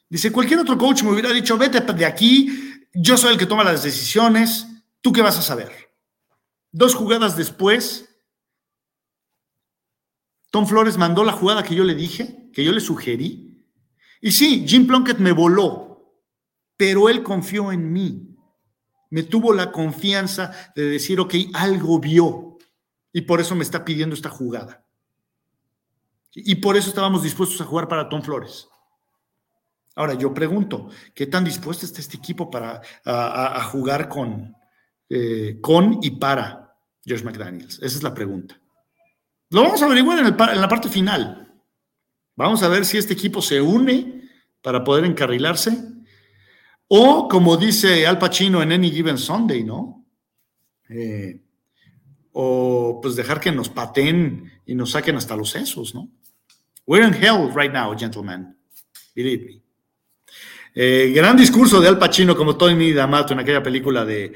Dice, 0.09 0.31
cualquier 0.31 0.61
otro 0.61 0.77
coach 0.77 1.03
me 1.03 1.13
hubiera 1.13 1.33
dicho, 1.33 1.57
vete 1.57 1.81
de 1.81 2.05
aquí, 2.05 2.87
yo 2.93 3.17
soy 3.17 3.33
el 3.33 3.39
que 3.39 3.47
toma 3.47 3.65
las 3.65 3.83
decisiones, 3.83 4.67
¿tú 5.01 5.13
qué 5.13 5.23
vas 5.23 5.39
a 5.39 5.43
saber? 5.43 5.71
Dos 6.73 6.95
jugadas 6.95 7.37
después, 7.37 8.11
Tom 10.51 10.67
Flores 10.67 10.99
mandó 10.99 11.25
la 11.25 11.33
jugada 11.33 11.63
que 11.63 11.75
yo 11.75 11.85
le 11.85 11.95
dije, 11.95 12.51
que 12.53 12.65
yo 12.65 12.73
le 12.73 12.81
sugerí. 12.81 13.50
Y 14.21 14.31
sí, 14.33 14.65
Jim 14.67 14.87
Plunkett 14.87 15.19
me 15.19 15.33
voló, 15.33 16.15
pero 16.77 17.09
él 17.09 17.23
confió 17.23 17.73
en 17.73 17.93
mí 17.93 18.31
me 19.11 19.25
tuvo 19.25 19.53
la 19.53 19.71
confianza 19.71 20.53
de 20.75 20.85
decir, 20.85 21.21
ok, 21.21 21.35
algo 21.53 21.99
vio 21.99 22.59
y 23.13 23.23
por 23.23 23.41
eso 23.41 23.55
me 23.55 23.65
está 23.65 23.85
pidiendo 23.85 24.15
esta 24.15 24.31
jugada. 24.31 24.85
Y 26.33 26.55
por 26.57 26.77
eso 26.77 26.89
estábamos 26.89 27.25
dispuestos 27.25 27.61
a 27.61 27.65
jugar 27.65 27.89
para 27.89 28.09
Tom 28.09 28.23
Flores. 28.23 28.69
Ahora, 29.97 30.15
yo 30.15 30.33
pregunto, 30.33 30.89
¿qué 31.13 31.27
tan 31.27 31.45
dispuesto 31.45 31.85
está 31.85 32.01
este 32.01 32.17
equipo 32.17 32.49
para 32.49 32.81
a, 33.05 33.65
jugar 33.65 34.09
con, 34.09 34.55
eh, 35.09 35.59
con 35.61 35.99
y 36.03 36.13
para 36.13 36.77
Josh 37.05 37.25
McDaniels? 37.25 37.75
Esa 37.83 37.97
es 37.97 38.03
la 38.05 38.15
pregunta. 38.15 38.61
Lo 39.51 39.63
vamos 39.63 39.83
a 39.83 39.87
averiguar 39.87 40.21
en, 40.21 40.27
en 40.27 40.61
la 40.61 40.69
parte 40.69 40.89
final. 40.89 41.50
Vamos 42.41 42.63
a 42.63 42.69
ver 42.69 42.87
si 42.87 42.97
este 42.97 43.13
equipo 43.13 43.43
se 43.43 43.61
une 43.61 44.31
para 44.63 44.83
poder 44.83 45.05
encarrilarse 45.05 45.77
o 46.89 47.29
como 47.29 47.59
dice 47.59 48.07
Al 48.07 48.17
Pacino 48.19 48.63
en 48.63 48.73
Any 48.73 48.91
Given 48.91 49.19
Sunday, 49.19 49.63
¿no? 49.63 50.07
Eh, 50.89 51.39
o 52.33 52.99
pues 53.03 53.15
dejar 53.15 53.41
que 53.41 53.53
nos 53.53 53.69
pateen 53.69 54.51
y 54.65 54.75
nos 54.75 54.93
saquen 54.93 55.17
hasta 55.17 55.37
los 55.37 55.51
sesos, 55.51 55.95
¿no? 55.95 56.11
We're 56.87 57.07
in 57.07 57.13
hell 57.13 57.51
right 57.55 57.75
now, 57.75 57.95
gentlemen. 57.95 58.57
Believe 59.15 59.45
me. 59.45 59.63
Eh, 60.75 61.13
gran 61.15 61.37
discurso 61.37 61.79
de 61.79 61.89
Al 61.89 61.99
Pacino 61.99 62.35
como 62.35 62.57
Tony 62.57 62.95
D'Amato 62.95 63.35
en 63.35 63.41
aquella 63.41 63.63
película 63.63 64.07
de, 64.07 64.33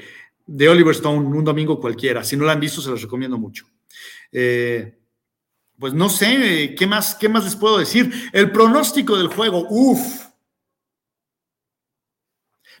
Oliver 0.69 0.93
Stone, 0.93 1.25
un 1.25 1.43
domingo 1.43 1.79
cualquiera. 1.79 2.23
Si 2.23 2.37
no 2.37 2.45
la 2.45 2.51
han 2.51 2.59
visto, 2.59 2.81
se 2.81 2.91
los 2.91 3.01
recomiendo 3.01 3.39
mucho. 3.39 3.65
Eh, 4.31 4.93
pues 5.79 5.93
no 5.93 6.09
sé, 6.09 6.75
¿qué 6.77 6.87
más, 6.87 7.15
¿qué 7.15 7.29
más 7.29 7.43
les 7.43 7.55
puedo 7.55 7.77
decir? 7.77 8.29
El 8.31 8.51
pronóstico 8.51 9.17
del 9.17 9.27
juego, 9.27 9.67
uff, 9.69 10.25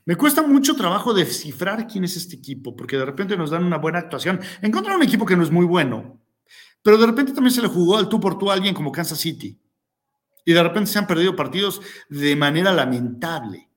me 0.05 0.15
cuesta 0.15 0.43
mucho 0.43 0.75
trabajo 0.75 1.15
descifrar 1.15 1.87
quién 1.87 2.03
es 2.03 2.15
este 2.15 2.35
equipo, 2.35 2.75
porque 2.75 2.95
de 2.95 3.05
repente 3.05 3.35
nos 3.35 3.49
dan 3.49 3.63
una 3.63 3.79
buena 3.79 3.97
actuación. 3.97 4.39
Encontrar 4.61 4.95
un 4.97 5.03
equipo 5.03 5.25
que 5.25 5.35
no 5.35 5.41
es 5.41 5.49
muy 5.49 5.65
bueno, 5.65 6.21
pero 6.83 6.99
de 6.99 7.07
repente 7.07 7.33
también 7.33 7.53
se 7.53 7.63
le 7.63 7.67
jugó 7.67 7.97
al 7.97 8.07
tú 8.07 8.19
por 8.19 8.37
tú 8.37 8.51
a 8.51 8.53
alguien 8.53 8.75
como 8.75 8.91
Kansas 8.91 9.19
City. 9.19 9.59
Y 10.45 10.53
de 10.53 10.61
repente 10.61 10.91
se 10.91 10.99
han 10.99 11.07
perdido 11.07 11.35
partidos 11.35 11.81
de 12.07 12.35
manera 12.35 12.71
lamentable. 12.71 13.67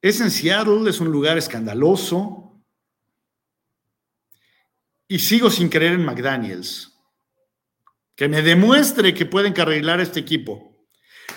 Es 0.00 0.20
en 0.20 0.30
Seattle, 0.30 0.88
es 0.88 1.00
un 1.00 1.10
lugar 1.10 1.36
escandaloso. 1.36 2.51
Y 5.12 5.18
sigo 5.18 5.50
sin 5.50 5.68
creer 5.68 5.92
en 5.92 6.06
McDaniels. 6.06 6.98
Que 8.16 8.28
me 8.28 8.40
demuestre 8.40 9.12
que 9.12 9.26
pueden 9.26 9.52
carrilar 9.52 10.00
este 10.00 10.20
equipo. 10.20 10.88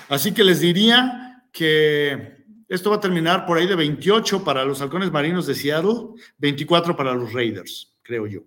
Así 0.07 0.33
que 0.33 0.45
les 0.45 0.61
diría 0.61 1.45
que 1.51 2.45
esto 2.69 2.89
va 2.89 2.95
a 2.95 3.01
terminar 3.01 3.45
por 3.45 3.57
ahí 3.57 3.67
de 3.67 3.75
28 3.75 4.45
para 4.45 4.63
los 4.63 4.79
halcones 4.79 5.11
marinos 5.11 5.45
de 5.45 5.55
Seattle, 5.55 6.11
24 6.37 6.95
para 6.95 7.13
los 7.15 7.33
Raiders, 7.33 7.93
creo 8.01 8.25
yo. 8.27 8.43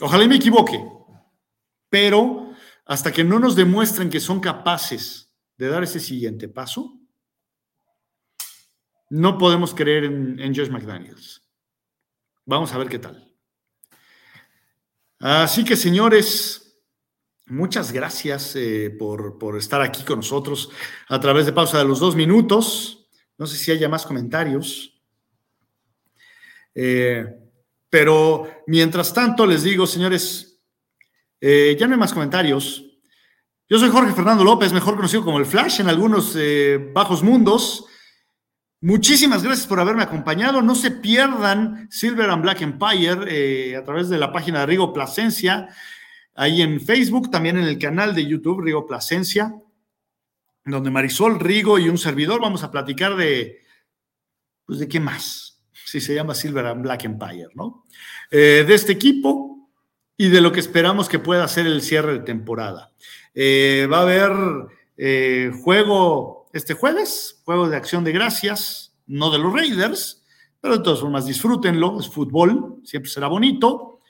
Ojalá 0.00 0.22
y 0.22 0.28
me 0.28 0.36
equivoque, 0.36 0.80
pero 1.90 2.52
hasta 2.86 3.10
que 3.10 3.24
no 3.24 3.40
nos 3.40 3.56
demuestren 3.56 4.10
que 4.10 4.20
son 4.20 4.38
capaces 4.38 5.34
de 5.56 5.66
dar 5.66 5.82
ese 5.82 5.98
siguiente 5.98 6.48
paso, 6.48 7.00
no 9.10 9.38
podemos 9.38 9.74
creer 9.74 10.04
en, 10.04 10.38
en 10.38 10.54
Josh 10.54 10.70
McDaniels. 10.70 11.42
Vamos 12.44 12.72
a 12.72 12.78
ver 12.78 12.88
qué 12.88 13.00
tal. 13.00 13.27
Así 15.20 15.64
que, 15.64 15.74
señores, 15.74 16.80
muchas 17.46 17.90
gracias 17.90 18.54
eh, 18.54 18.94
por, 18.96 19.36
por, 19.36 19.56
estar 19.56 19.80
aquí 19.80 20.04
con 20.04 20.20
nosotros 20.20 20.70
a 21.08 21.18
través 21.18 21.44
de 21.44 21.52
pausa 21.52 21.78
de 21.78 21.84
los 21.84 21.98
dos 21.98 22.14
minutos. 22.14 23.08
No 23.36 23.46
sé 23.46 23.56
si 23.56 23.72
haya 23.72 23.88
más 23.88 24.06
comentarios. 24.06 25.02
Eh, 26.72 27.26
pero 27.90 28.48
mientras 28.68 29.12
tanto, 29.12 29.44
les 29.44 29.64
digo, 29.64 29.88
señores, 29.88 30.60
eh, 31.40 31.76
ya 31.78 31.88
no 31.88 31.94
hay 31.94 32.00
más 32.00 32.12
comentarios. 32.12 32.84
Yo 33.68 33.78
soy 33.78 33.90
Jorge 33.90 34.12
Fernando 34.12 34.44
López, 34.44 34.72
mejor 34.72 34.94
conocido 34.94 35.24
como 35.24 35.38
el 35.38 35.46
Flash 35.46 35.80
en 35.80 35.88
algunos 35.88 36.36
bajos 36.94 37.22
mundos. 37.22 37.86
Muchísimas 38.80 39.42
gracias 39.42 39.66
por 39.66 39.80
haberme 39.80 40.04
acompañado. 40.04 40.62
No 40.62 40.76
se 40.76 40.92
pierdan 40.92 41.88
Silver 41.90 42.30
and 42.30 42.42
Black 42.42 42.62
Empire 42.62 43.24
eh, 43.26 43.76
a 43.76 43.82
través 43.82 44.08
de 44.08 44.18
la 44.18 44.32
página 44.32 44.60
de 44.60 44.66
Rigo 44.66 44.92
Plasencia, 44.92 45.68
ahí 46.36 46.62
en 46.62 46.80
Facebook, 46.80 47.28
también 47.28 47.56
en 47.56 47.64
el 47.64 47.76
canal 47.76 48.14
de 48.14 48.24
YouTube 48.24 48.60
Rigo 48.60 48.86
Plasencia, 48.86 49.52
donde 50.64 50.92
Marisol 50.92 51.40
Rigo 51.40 51.80
y 51.80 51.88
un 51.88 51.98
servidor 51.98 52.40
vamos 52.40 52.62
a 52.62 52.70
platicar 52.70 53.16
de, 53.16 53.62
pues 54.64 54.78
de 54.78 54.88
qué 54.88 55.00
más, 55.00 55.60
si 55.72 56.00
se 56.00 56.14
llama 56.14 56.36
Silver 56.36 56.66
and 56.66 56.82
Black 56.82 57.04
Empire, 57.04 57.48
¿no? 57.54 57.84
Eh, 58.30 58.64
de 58.64 58.74
este 58.74 58.92
equipo 58.92 59.72
y 60.16 60.28
de 60.28 60.40
lo 60.40 60.52
que 60.52 60.60
esperamos 60.60 61.08
que 61.08 61.18
pueda 61.18 61.48
ser 61.48 61.66
el 61.66 61.82
cierre 61.82 62.12
de 62.12 62.20
temporada. 62.20 62.92
Eh, 63.34 63.88
va 63.90 63.98
a 63.98 64.02
haber 64.02 64.32
juego 65.62 66.37
este 66.52 66.74
jueves, 66.74 67.40
juego 67.44 67.68
de 67.68 67.76
acción 67.76 68.04
de 68.04 68.12
gracias, 68.12 68.94
no 69.06 69.30
de 69.30 69.38
los 69.38 69.52
Raiders, 69.52 70.24
pero 70.60 70.78
de 70.78 70.84
todas 70.84 71.00
formas 71.00 71.26
disfrútenlo, 71.26 72.00
es 72.00 72.08
fútbol, 72.08 72.80
siempre 72.84 73.10
será 73.10 73.28
bonito. 73.28 74.00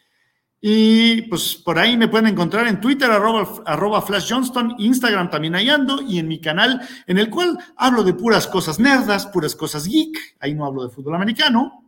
Y 0.61 1.23
pues 1.23 1.55
por 1.55 1.79
ahí 1.79 1.97
me 1.97 2.09
pueden 2.09 2.27
encontrar 2.27 2.67
en 2.67 2.81
Twitter, 2.81 3.09
arroba, 3.11 3.63
arroba, 3.65 4.03
Flash 4.03 4.29
Johnston, 4.29 4.75
Instagram 4.79 5.31
también 5.31 5.55
ahí 5.55 5.69
ando, 5.69 6.03
y 6.03 6.19
en 6.19 6.27
mi 6.27 6.41
canal, 6.41 6.81
en 7.07 7.19
el 7.19 7.31
cual 7.31 7.57
hablo 7.77 8.03
de 8.03 8.15
puras 8.15 8.49
cosas 8.49 8.81
nerdas, 8.81 9.27
puras 9.27 9.55
cosas 9.55 9.87
geek, 9.87 10.37
ahí 10.41 10.55
no 10.55 10.65
hablo 10.65 10.83
de 10.83 10.91
fútbol 10.91 11.15
americano. 11.15 11.85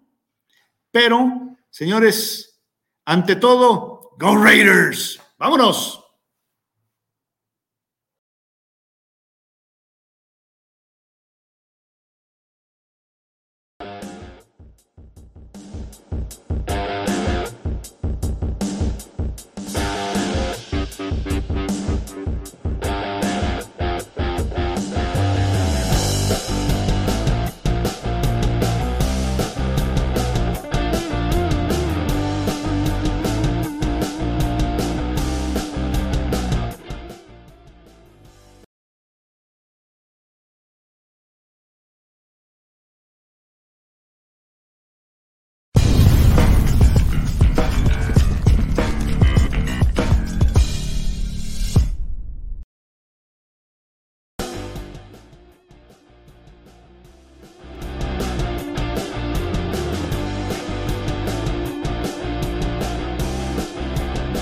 Pero, 0.93 1.57
señores, 1.69 2.61
ante 3.05 3.37
todo, 3.37 4.13
Go 4.19 4.37
Raiders, 4.37 5.21
vámonos. 5.39 6.00